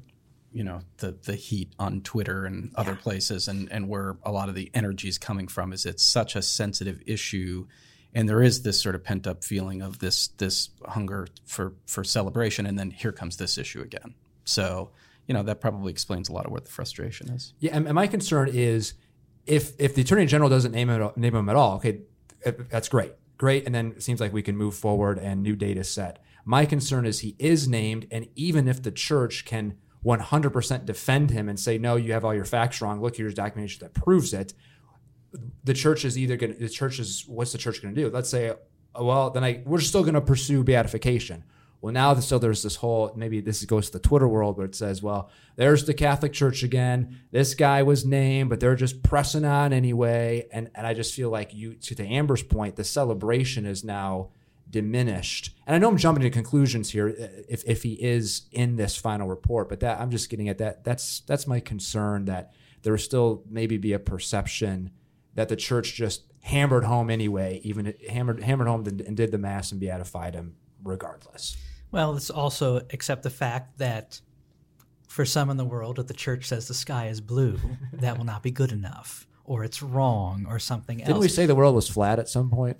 you 0.53 0.63
know, 0.63 0.81
the 0.97 1.17
the 1.23 1.35
heat 1.35 1.73
on 1.79 2.01
Twitter 2.01 2.45
and 2.45 2.71
other 2.75 2.95
places, 2.95 3.47
and 3.47 3.71
and 3.71 3.89
where 3.89 4.17
a 4.23 4.31
lot 4.31 4.49
of 4.49 4.55
the 4.55 4.69
energy 4.73 5.07
is 5.07 5.17
coming 5.17 5.47
from. 5.47 5.73
Is 5.73 5.85
it's 5.85 6.03
such 6.03 6.35
a 6.35 6.41
sensitive 6.41 7.01
issue, 7.05 7.67
and 8.13 8.29
there 8.29 8.41
is 8.41 8.61
this 8.61 8.79
sort 8.79 8.95
of 8.95 9.03
pent 9.03 9.25
up 9.25 9.43
feeling 9.43 9.81
of 9.81 9.99
this 9.99 10.27
this 10.27 10.69
hunger 10.85 11.27
for 11.45 11.73
for 11.87 12.03
celebration, 12.03 12.65
and 12.65 12.77
then 12.77 12.91
here 12.91 13.11
comes 13.11 13.37
this 13.37 13.57
issue 13.57 13.81
again. 13.81 14.13
So 14.45 14.91
you 15.27 15.33
know 15.33 15.43
that 15.43 15.59
probably 15.59 15.91
explains 15.91 16.29
a 16.29 16.33
lot 16.33 16.45
of 16.45 16.51
what 16.51 16.65
the 16.65 16.71
frustration 16.71 17.29
is. 17.29 17.53
Yeah, 17.59 17.75
and 17.75 17.87
and 17.87 17.95
my 17.95 18.07
concern 18.07 18.49
is 18.51 18.93
if 19.45 19.73
if 19.79 19.95
the 19.95 20.03
attorney 20.03 20.25
general 20.27 20.49
doesn't 20.49 20.71
name 20.71 20.89
it 20.89 21.17
name 21.17 21.35
him 21.35 21.49
at 21.49 21.55
all, 21.55 21.77
okay, 21.77 22.01
that's 22.69 22.89
great, 22.89 23.13
great, 23.37 23.65
and 23.65 23.73
then 23.73 23.93
it 23.95 24.03
seems 24.03 24.21
like 24.21 24.31
we 24.31 24.43
can 24.43 24.55
move 24.55 24.75
forward 24.75 25.17
and 25.17 25.41
new 25.41 25.55
data 25.55 25.83
set. 25.83 26.19
My 26.45 26.65
concern 26.65 27.05
is 27.05 27.21
he 27.21 27.35
is 27.39 27.67
named, 27.67 28.05
and 28.11 28.27
even 28.35 28.67
if 28.67 28.83
the 28.83 28.91
church 28.91 29.45
can 29.45 29.77
100% 30.05 30.85
defend 30.85 31.29
him 31.31 31.49
and 31.49 31.59
say 31.59 31.77
no, 31.77 31.95
you 31.95 32.13
have 32.13 32.25
all 32.25 32.33
your 32.33 32.45
facts 32.45 32.81
wrong. 32.81 33.01
Look, 33.01 33.17
here's 33.17 33.33
documentation 33.33 33.79
that 33.81 33.93
proves 33.93 34.33
it. 34.33 34.53
The 35.63 35.73
church 35.73 36.05
is 36.05 36.17
either 36.17 36.37
going. 36.37 36.53
to 36.53 36.59
The 36.59 36.69
church 36.69 36.99
is 36.99 37.25
what's 37.27 37.51
the 37.51 37.57
church 37.57 37.81
going 37.81 37.95
to 37.95 38.01
do? 38.01 38.09
Let's 38.09 38.29
say, 38.29 38.53
oh, 38.93 39.05
well, 39.05 39.29
then 39.31 39.43
I 39.43 39.63
we're 39.65 39.79
still 39.79 40.03
going 40.03 40.13
to 40.13 40.21
pursue 40.21 40.63
beatification. 40.63 41.43
Well, 41.81 41.91
now 41.91 42.13
still 42.15 42.39
there's 42.39 42.63
this 42.63 42.77
whole 42.77 43.11
maybe 43.15 43.41
this 43.41 43.65
goes 43.65 43.87
to 43.87 43.93
the 43.93 43.99
Twitter 43.99 44.27
world 44.27 44.57
where 44.57 44.65
it 44.65 44.75
says, 44.75 45.01
well, 45.01 45.29
there's 45.55 45.85
the 45.85 45.93
Catholic 45.93 46.31
Church 46.31 46.63
again. 46.63 47.19
This 47.31 47.55
guy 47.55 47.83
was 47.83 48.05
named, 48.05 48.49
but 48.49 48.59
they're 48.59 48.75
just 48.75 49.03
pressing 49.03 49.43
on 49.43 49.73
anyway. 49.73 50.47
And 50.53 50.69
and 50.75 50.85
I 50.85 50.93
just 50.93 51.13
feel 51.13 51.29
like 51.29 51.53
you 51.53 51.73
to, 51.73 51.95
to 51.95 52.05
Amber's 52.05 52.43
point, 52.43 52.75
the 52.75 52.83
celebration 52.83 53.65
is 53.65 53.83
now 53.83 54.29
diminished. 54.73 55.55
And 55.65 55.75
I 55.75 55.79
know 55.79 55.87
I'm 55.87 55.97
jumping 55.97 56.23
to 56.23 56.29
conclusions 56.29 56.89
here 56.89 57.07
uh, 57.07 57.27
if, 57.47 57.63
if 57.65 57.83
he 57.83 57.93
is 57.93 58.47
in 58.51 58.75
this 58.75 58.97
final 58.97 59.29
report, 59.29 59.69
but 59.69 59.79
that 59.79 60.01
I'm 60.01 60.11
just 60.11 60.29
getting 60.29 60.49
at 60.49 60.57
that. 60.57 60.83
That's 60.83 61.21
that's 61.21 61.47
my 61.47 61.61
concern 61.61 62.25
that 62.25 62.51
there 62.81 62.91
will 62.91 62.99
still 62.99 63.43
maybe 63.49 63.77
be 63.77 63.93
a 63.93 63.99
perception 63.99 64.91
that 65.35 65.47
the 65.47 65.55
church 65.55 65.93
just 65.93 66.23
hammered 66.41 66.83
home 66.83 67.09
anyway, 67.09 67.61
even 67.63 67.93
hammered 68.09 68.43
hammered 68.43 68.67
home 68.67 68.85
and 68.85 69.15
did 69.15 69.31
the 69.31 69.37
mass 69.37 69.71
and 69.71 69.79
beatified 69.79 70.33
him 70.33 70.55
regardless. 70.83 71.55
Well, 71.91 72.13
let's 72.13 72.31
also 72.31 72.77
accept 72.91 73.23
the 73.23 73.29
fact 73.29 73.77
that 73.77 74.19
for 75.07 75.23
some 75.23 75.51
in 75.51 75.57
the 75.57 75.65
world, 75.65 75.99
if 75.99 76.07
the 76.07 76.13
church 76.15 76.47
says 76.47 76.67
the 76.67 76.73
sky 76.73 77.07
is 77.07 77.21
blue, 77.21 77.59
that 77.93 78.17
will 78.17 78.25
not 78.25 78.41
be 78.41 78.49
good 78.49 78.71
enough, 78.71 79.27
or 79.45 79.63
it's 79.63 79.83
wrong, 79.83 80.47
or 80.49 80.57
something 80.57 80.99
else. 81.01 81.07
Didn't 81.07 81.21
we 81.21 81.27
say 81.27 81.45
the 81.45 81.53
world 81.53 81.75
was 81.75 81.87
flat 81.87 82.17
at 82.17 82.27
some 82.27 82.49
point? 82.49 82.77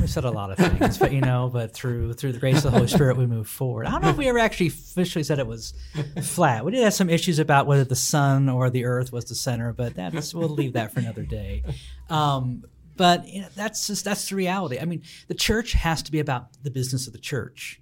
We 0.00 0.08
said 0.08 0.24
a 0.24 0.30
lot 0.30 0.50
of 0.50 0.58
things, 0.58 0.98
but 0.98 1.12
you 1.12 1.20
know, 1.20 1.48
but 1.52 1.72
through 1.72 2.14
through 2.14 2.32
the 2.32 2.40
grace 2.40 2.56
of 2.56 2.64
the 2.64 2.70
Holy 2.72 2.88
Spirit, 2.88 3.16
we 3.16 3.26
move 3.26 3.48
forward. 3.48 3.86
I 3.86 3.92
don't 3.92 4.02
know 4.02 4.08
if 4.08 4.16
we 4.16 4.28
ever 4.28 4.40
actually 4.40 4.66
officially 4.66 5.22
said 5.22 5.38
it 5.38 5.46
was 5.46 5.74
flat. 6.22 6.64
We 6.64 6.72
did 6.72 6.82
have 6.82 6.94
some 6.94 7.08
issues 7.08 7.38
about 7.38 7.66
whether 7.66 7.84
the 7.84 7.94
sun 7.94 8.48
or 8.48 8.68
the 8.68 8.84
earth 8.84 9.12
was 9.12 9.26
the 9.26 9.36
center, 9.36 9.72
but 9.72 9.94
that's 9.94 10.34
we'll 10.34 10.48
leave 10.48 10.72
that 10.72 10.92
for 10.92 11.00
another 11.00 11.22
day. 11.22 11.62
Um, 12.10 12.64
but 12.96 13.28
you 13.28 13.42
know, 13.42 13.48
that's 13.54 13.86
just 13.86 14.04
that's 14.04 14.28
the 14.28 14.34
reality. 14.34 14.78
I 14.80 14.86
mean, 14.86 15.02
the 15.28 15.34
church 15.34 15.72
has 15.72 16.02
to 16.02 16.12
be 16.12 16.18
about 16.18 16.62
the 16.64 16.70
business 16.70 17.06
of 17.06 17.12
the 17.12 17.20
church, 17.20 17.80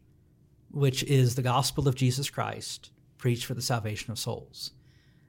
which 0.70 1.02
is 1.04 1.36
the 1.36 1.42
gospel 1.42 1.88
of 1.88 1.94
Jesus 1.94 2.28
Christ 2.28 2.90
preached 3.16 3.46
for 3.46 3.54
the 3.54 3.62
salvation 3.62 4.12
of 4.12 4.18
souls, 4.18 4.72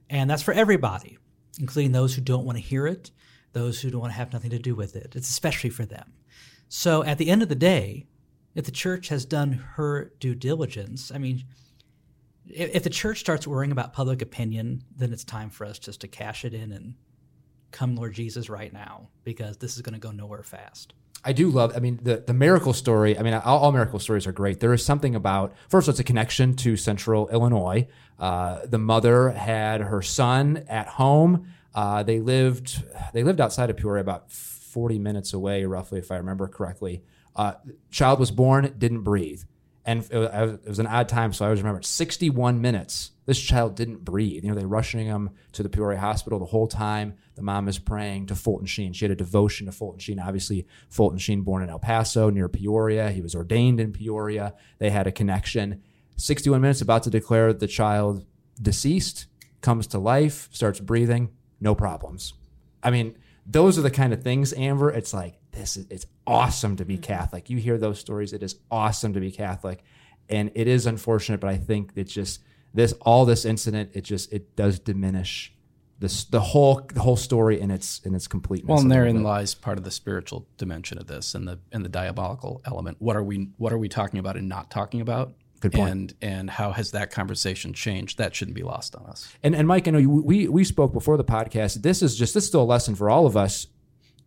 and 0.09 0.29
that's 0.29 0.43
for 0.43 0.53
everybody, 0.53 1.17
including 1.57 1.93
those 1.93 2.15
who 2.15 2.21
don't 2.21 2.45
want 2.45 2.57
to 2.57 2.63
hear 2.63 2.85
it, 2.85 3.11
those 3.53 3.81
who 3.81 3.89
don't 3.89 4.01
want 4.01 4.11
to 4.11 4.17
have 4.17 4.33
nothing 4.33 4.49
to 4.49 4.59
do 4.59 4.75
with 4.75 4.97
it. 4.97 5.13
It's 5.15 5.29
especially 5.29 5.69
for 5.69 5.85
them. 5.85 6.11
So 6.75 7.03
at 7.03 7.19
the 7.19 7.29
end 7.29 7.43
of 7.43 7.49
the 7.49 7.55
day, 7.55 8.07
if 8.55 8.65
the 8.65 8.71
church 8.71 9.09
has 9.09 9.25
done 9.25 9.51
her 9.75 10.11
due 10.19 10.33
diligence, 10.33 11.11
I 11.13 11.19
mean, 11.19 11.43
if, 12.47 12.81
the 12.81 12.89
church 12.89 13.19
starts 13.19 13.45
worrying 13.45 13.71
about 13.71 13.93
public 13.93 14.23
opinion, 14.23 14.83
then 14.97 15.13
it's 15.13 15.23
time 15.23 15.51
for 15.51 15.67
us 15.67 15.77
just 15.77 16.01
to 16.01 16.07
cash 16.07 16.43
it 16.43 16.51
in 16.51 16.71
and 16.71 16.95
come, 17.69 17.95
Lord 17.95 18.15
Jesus, 18.15 18.49
right 18.49 18.73
now, 18.73 19.09
because 19.23 19.57
this 19.57 19.75
is 19.75 19.83
going 19.83 19.93
to 19.93 19.99
go 19.99 20.09
nowhere 20.09 20.41
fast. 20.41 20.95
I 21.23 21.31
do 21.31 21.51
love. 21.51 21.73
I 21.75 21.79
mean, 21.79 21.99
the 22.01 22.23
the 22.25 22.33
miracle 22.33 22.73
story. 22.73 23.19
I 23.19 23.21
mean, 23.21 23.35
all, 23.35 23.59
all 23.59 23.71
miracle 23.71 23.99
stories 23.99 24.25
are 24.25 24.31
great. 24.31 24.59
There 24.59 24.73
is 24.73 24.83
something 24.83 25.13
about 25.13 25.53
first, 25.69 25.87
it's 25.87 25.99
a 25.99 26.03
connection 26.03 26.55
to 26.55 26.75
Central 26.75 27.29
Illinois. 27.29 27.87
Uh, 28.17 28.65
the 28.65 28.79
mother 28.79 29.29
had 29.29 29.81
her 29.81 30.01
son 30.01 30.65
at 30.67 30.87
home. 30.87 31.53
Uh, 31.75 32.01
they 32.01 32.19
lived 32.19 32.83
they 33.13 33.23
lived 33.23 33.39
outside 33.39 33.69
of 33.69 33.77
Peoria, 33.77 34.01
about 34.01 34.31
forty 34.73 34.99
minutes 34.99 35.33
away, 35.33 35.65
roughly, 35.65 35.99
if 35.99 36.11
I 36.11 36.17
remember 36.17 36.47
correctly. 36.47 37.03
Uh, 37.35 37.53
child 37.89 38.19
was 38.19 38.31
born, 38.31 38.75
didn't 38.77 39.01
breathe, 39.01 39.43
and 39.85 40.05
it 40.11 40.17
was, 40.17 40.53
it 40.53 40.69
was 40.69 40.79
an 40.79 40.87
odd 40.87 41.09
time, 41.09 41.33
so 41.33 41.45
I 41.45 41.47
always 41.47 41.61
remember 41.61 41.81
sixty 41.81 42.29
one 42.29 42.61
minutes. 42.61 43.11
This 43.25 43.39
child 43.39 43.75
didn't 43.75 44.03
breathe. 44.03 44.43
You 44.43 44.49
know, 44.49 44.55
they're 44.55 44.67
rushing 44.67 45.05
him 45.05 45.29
to 45.53 45.63
the 45.63 45.69
Peoria 45.69 45.99
hospital 45.99 46.39
the 46.39 46.45
whole 46.45 46.67
time. 46.67 47.15
The 47.35 47.41
mom 47.41 47.69
is 47.69 47.79
praying 47.79 48.25
to 48.27 48.35
Fulton 48.35 48.67
Sheen. 48.67 48.91
She 48.91 49.05
had 49.05 49.11
a 49.11 49.15
devotion 49.15 49.67
to 49.67 49.71
Fulton 49.71 49.99
Sheen. 49.99 50.19
Obviously, 50.19 50.67
Fulton 50.89 51.19
Sheen, 51.19 51.41
born 51.41 51.63
in 51.63 51.69
El 51.69 51.79
Paso 51.79 52.29
near 52.29 52.49
Peoria. 52.49 53.11
He 53.11 53.21
was 53.21 53.33
ordained 53.33 53.79
in 53.79 53.93
Peoria. 53.93 54.53
They 54.79 54.89
had 54.89 55.07
a 55.07 55.11
connection. 55.11 55.81
61 56.17 56.61
minutes, 56.61 56.81
about 56.81 57.03
to 57.03 57.09
declare 57.09 57.53
the 57.53 57.67
child 57.67 58.25
deceased, 58.61 59.27
comes 59.61 59.87
to 59.87 59.99
life, 59.99 60.49
starts 60.51 60.79
breathing, 60.79 61.29
no 61.59 61.73
problems. 61.73 62.33
I 62.83 62.91
mean, 62.91 63.17
those 63.45 63.77
are 63.77 63.81
the 63.81 63.91
kind 63.91 64.13
of 64.13 64.23
things, 64.23 64.53
Amber. 64.53 64.89
It's 64.89 65.13
like, 65.13 65.35
this 65.51 65.77
is, 65.77 65.85
it's 65.89 66.05
awesome 66.25 66.75
to 66.77 66.85
be 66.85 66.95
mm-hmm. 66.95 67.03
Catholic. 67.03 67.49
You 67.49 67.57
hear 67.57 67.77
those 67.77 67.99
stories. 67.99 68.33
It 68.33 68.43
is 68.43 68.55
awesome 68.71 69.13
to 69.13 69.19
be 69.19 69.31
Catholic. 69.31 69.83
And 70.29 70.51
it 70.55 70.67
is 70.67 70.85
unfortunate, 70.85 71.39
but 71.39 71.49
I 71.49 71.57
think 71.57 71.91
it's 71.95 72.13
just 72.13 72.41
this, 72.73 72.93
all 73.01 73.25
this 73.25 73.45
incident, 73.45 73.91
it 73.93 74.01
just, 74.03 74.31
it 74.31 74.55
does 74.55 74.79
diminish 74.79 75.53
this, 75.99 76.25
the 76.25 76.39
whole, 76.39 76.81
the 76.93 77.01
whole 77.01 77.17
story 77.17 77.59
in 77.59 77.71
its, 77.71 77.99
in 77.99 78.15
its 78.15 78.27
completeness. 78.27 78.69
Well, 78.69 78.79
and 78.79 78.91
therein 78.91 79.17
bit. 79.17 79.23
lies 79.23 79.53
part 79.53 79.77
of 79.77 79.83
the 79.83 79.91
spiritual 79.91 80.47
dimension 80.57 80.97
of 80.97 81.07
this 81.07 81.35
and 81.35 81.47
the 81.47 81.59
and 81.71 81.85
the 81.85 81.89
diabolical 81.89 82.61
element. 82.65 82.97
What 82.99 83.15
are 83.15 83.23
we 83.23 83.49
what 83.57 83.71
are 83.71 83.77
we 83.77 83.89
talking 83.89 84.19
about 84.19 84.35
and 84.35 84.49
not 84.49 84.69
talking 84.69 85.01
about? 85.01 85.33
Good 85.63 85.71
point. 85.71 85.89
And 85.89 86.13
and 86.21 86.49
how 86.49 86.73
has 86.73 86.91
that 86.91 87.09
conversation 87.09 87.71
changed? 87.71 88.17
That 88.17 88.35
shouldn't 88.35 88.55
be 88.55 88.63
lost 88.63 88.97
on 88.97 89.05
us. 89.05 89.31
And 89.41 89.55
and 89.55 89.65
Mike, 89.65 89.87
I 89.87 89.91
know 89.91 89.97
you, 89.97 90.09
we 90.09 90.49
we 90.49 90.65
spoke 90.65 90.91
before 90.91 91.15
the 91.15 91.23
podcast. 91.23 91.83
This 91.83 92.01
is 92.01 92.17
just 92.17 92.33
this 92.33 92.43
is 92.43 92.49
still 92.49 92.63
a 92.63 92.65
lesson 92.65 92.95
for 92.95 93.09
all 93.09 93.25
of 93.25 93.37
us 93.37 93.67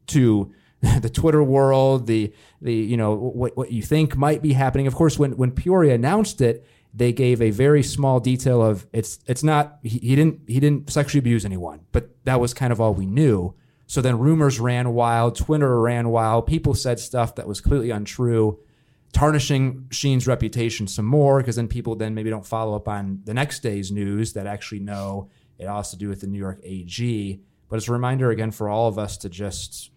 to 0.08 0.50
the 1.00 1.10
Twitter 1.10 1.42
world, 1.42 2.06
the 2.06 2.32
the 2.62 2.72
you 2.72 2.96
know 2.96 3.14
what 3.14 3.54
what 3.54 3.70
you 3.70 3.82
think 3.82 4.16
might 4.16 4.40
be 4.40 4.54
happening. 4.54 4.86
Of 4.86 4.94
course, 4.94 5.18
when 5.18 5.36
when 5.36 5.50
Peoria 5.50 5.94
announced 5.94 6.40
it, 6.40 6.66
they 6.94 7.12
gave 7.12 7.42
a 7.42 7.50
very 7.50 7.82
small 7.82 8.18
detail 8.18 8.62
of 8.62 8.86
it's 8.94 9.18
it's 9.26 9.42
not 9.42 9.78
he, 9.82 9.98
he 9.98 10.16
didn't 10.16 10.40
he 10.46 10.58
didn't 10.58 10.90
sexually 10.90 11.18
abuse 11.18 11.44
anyone, 11.44 11.80
but 11.92 12.16
that 12.24 12.40
was 12.40 12.54
kind 12.54 12.72
of 12.72 12.80
all 12.80 12.94
we 12.94 13.04
knew. 13.04 13.54
So 13.86 14.00
then 14.00 14.18
rumors 14.18 14.58
ran 14.58 14.94
wild, 14.94 15.36
Twitter 15.36 15.78
ran 15.78 16.08
wild, 16.08 16.46
people 16.46 16.72
said 16.72 16.98
stuff 16.98 17.34
that 17.34 17.46
was 17.46 17.60
completely 17.60 17.90
untrue, 17.90 18.58
tarnishing 19.12 19.86
Sheen's 19.90 20.26
reputation 20.26 20.86
some 20.86 21.06
more 21.06 21.38
because 21.38 21.56
then 21.56 21.68
people 21.68 21.94
then 21.94 22.14
maybe 22.14 22.30
don't 22.30 22.46
follow 22.46 22.76
up 22.76 22.88
on 22.88 23.20
the 23.24 23.34
next 23.34 23.60
day's 23.60 23.90
news 23.90 24.34
that 24.34 24.46
actually 24.46 24.80
know 24.80 25.30
it 25.58 25.68
has 25.68 25.90
to 25.90 25.96
do 25.96 26.08
with 26.08 26.20
the 26.20 26.26
New 26.26 26.38
York 26.38 26.60
AG. 26.62 27.40
But 27.68 27.76
it's 27.76 27.88
a 27.88 27.92
reminder 27.92 28.30
again 28.30 28.50
for 28.50 28.68
all 28.68 28.88
of 28.88 28.98
us 28.98 29.16
to 29.18 29.28
just 29.28 29.90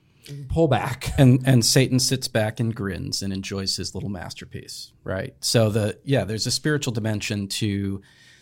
pull 0.47 0.67
back. 0.67 1.13
And 1.19 1.41
and 1.45 1.65
Satan 1.65 1.99
sits 1.99 2.29
back 2.29 2.61
and 2.61 2.73
grins 2.73 3.21
and 3.21 3.33
enjoys 3.33 3.75
his 3.75 3.93
little 3.93 4.09
masterpiece, 4.09 4.93
right? 5.03 5.35
So 5.41 5.69
the 5.69 5.99
yeah, 6.05 6.23
there's 6.23 6.47
a 6.47 6.51
spiritual 6.51 6.93
dimension 6.93 7.47
to 7.47 8.01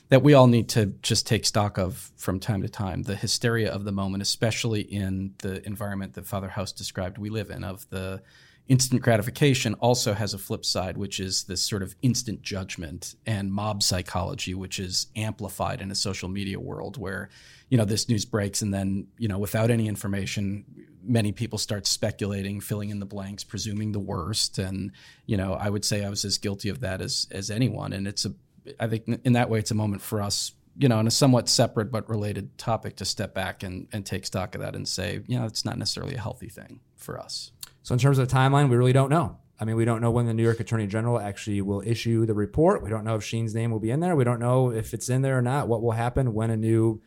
that 0.09 0.21
we 0.23 0.33
all 0.33 0.47
need 0.47 0.69
to 0.69 0.87
just 1.01 1.27
take 1.27 1.45
stock 1.45 1.77
of 1.77 2.11
from 2.15 2.39
time 2.39 2.61
to 2.61 2.69
time. 2.69 3.03
The 3.03 3.15
hysteria 3.15 3.71
of 3.71 3.83
the 3.83 3.91
moment, 3.91 4.21
especially 4.21 4.81
in 4.81 5.33
the 5.39 5.65
environment 5.65 6.13
that 6.13 6.25
Father 6.25 6.49
House 6.49 6.71
described 6.71 7.17
we 7.17 7.29
live 7.29 7.49
in, 7.49 7.63
of 7.63 7.89
the 7.89 8.21
instant 8.67 9.01
gratification 9.01 9.73
also 9.75 10.13
has 10.13 10.33
a 10.33 10.37
flip 10.37 10.65
side, 10.65 10.97
which 10.97 11.19
is 11.19 11.43
this 11.43 11.61
sort 11.61 11.81
of 11.81 11.95
instant 12.01 12.41
judgment 12.41 13.15
and 13.25 13.51
mob 13.51 13.81
psychology, 13.81 14.53
which 14.53 14.79
is 14.79 15.07
amplified 15.15 15.81
in 15.81 15.91
a 15.91 15.95
social 15.95 16.27
media 16.27 16.59
world 16.59 16.97
where, 16.97 17.29
you 17.69 17.77
know, 17.77 17.85
this 17.85 18.09
news 18.09 18.25
breaks 18.25 18.61
and 18.61 18.73
then, 18.73 19.07
you 19.17 19.27
know, 19.27 19.37
without 19.37 19.71
any 19.71 19.87
information, 19.87 20.65
many 21.01 21.31
people 21.31 21.57
start 21.57 21.87
speculating, 21.87 22.59
filling 22.59 22.89
in 22.89 22.99
the 22.99 23.05
blanks, 23.05 23.43
presuming 23.43 23.91
the 23.91 23.99
worst. 23.99 24.57
And, 24.57 24.91
you 25.25 25.37
know, 25.37 25.53
I 25.53 25.69
would 25.69 25.85
say 25.85 26.03
I 26.03 26.09
was 26.09 26.25
as 26.25 26.37
guilty 26.37 26.69
of 26.69 26.81
that 26.81 27.01
as 27.01 27.27
as 27.31 27.49
anyone. 27.49 27.93
And 27.93 28.07
it's 28.07 28.25
a 28.25 28.33
I 28.79 28.87
think 28.87 29.21
in 29.23 29.33
that 29.33 29.49
way 29.49 29.59
it's 29.59 29.71
a 29.71 29.75
moment 29.75 30.01
for 30.01 30.21
us 30.21 30.51
you 30.79 30.87
know, 30.87 30.99
in 30.99 31.07
a 31.07 31.11
somewhat 31.11 31.49
separate 31.49 31.91
but 31.91 32.07
related 32.07 32.55
topic, 32.57 32.97
to 32.97 33.05
step 33.05 33.33
back 33.33 33.63
and, 33.63 33.87
and 33.91 34.05
take 34.05 34.25
stock 34.25 34.53
of 34.53 34.61
that 34.61 34.75
and 34.75 34.87
say, 34.87 35.21
you 35.25 35.39
know, 35.39 35.45
it's 35.45 35.65
not 35.65 35.77
necessarily 35.77 36.13
a 36.13 36.21
healthy 36.21 36.49
thing 36.49 36.81
for 36.95 37.19
us. 37.19 37.51
So 37.87 37.93
in 37.93 37.99
terms 37.99 38.17
of 38.17 38.27
the 38.27 38.35
timeline, 38.35 38.69
we 38.69 38.75
really 38.75 38.91
don't 38.91 39.09
know. 39.09 39.37
I 39.61 39.63
mean, 39.63 39.77
we 39.77 39.85
don't 39.85 40.01
know 40.01 40.11
when 40.11 40.25
the 40.25 40.33
New 40.33 40.43
York 40.43 40.59
Attorney 40.59 40.87
General 40.87 41.21
actually 41.21 41.61
will 41.61 41.81
issue 41.85 42.25
the 42.25 42.33
report. 42.33 42.83
We 42.83 42.89
don't 42.89 43.05
know 43.05 43.15
if 43.15 43.23
Sheen's 43.23 43.55
name 43.55 43.71
will 43.71 43.79
be 43.79 43.91
in 43.91 44.01
there. 44.01 44.13
We 44.13 44.25
don't 44.25 44.41
know 44.41 44.71
if 44.71 44.93
it's 44.93 45.07
in 45.07 45.21
there 45.21 45.37
or 45.37 45.41
not. 45.41 45.69
What 45.69 45.81
will 45.81 45.93
happen 45.93 46.33
when 46.33 46.49
a 46.49 46.57
new 46.57 47.01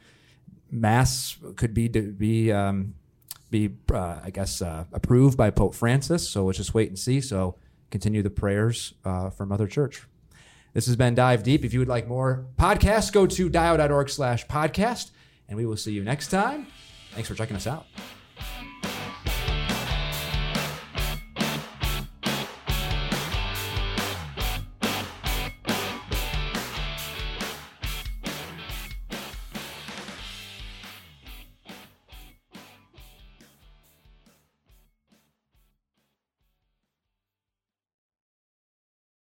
mass 0.71 1.37
could 1.57 1.75
be 1.75 1.89
be 1.89 2.51
um, 2.51 2.95
be 3.51 3.77
uh, 3.93 4.21
I 4.25 4.31
guess 4.31 4.63
uh, 4.63 4.87
approved 4.91 5.37
by 5.37 5.51
Pope 5.51 5.75
Francis. 5.75 6.27
So 6.27 6.47
let's 6.47 6.57
just 6.57 6.73
wait 6.73 6.89
and 6.89 6.99
see. 6.99 7.21
So 7.21 7.57
continue 7.91 8.23
the 8.23 8.31
prayers 8.31 8.95
uh, 9.05 9.29
for 9.29 9.45
Mother 9.45 9.67
Church. 9.67 10.07
This 10.73 10.87
has 10.87 10.97
been 10.97 11.15
Dive 11.15 11.43
Deep. 11.43 11.63
If 11.63 11.75
you 11.75 11.81
would 11.81 11.89
like 11.89 12.09
more 12.09 12.47
podcasts, 12.59 13.13
go 13.13 13.27
to 13.27 13.51
dio.org 13.51 14.09
slash 14.09 14.47
podcast, 14.47 15.11
and 15.47 15.59
we 15.59 15.67
will 15.67 15.77
see 15.77 15.93
you 15.93 16.05
next 16.05 16.29
time. 16.29 16.69
Thanks 17.13 17.29
for 17.29 17.35
checking 17.35 17.57
us 17.57 17.67
out. 17.67 17.85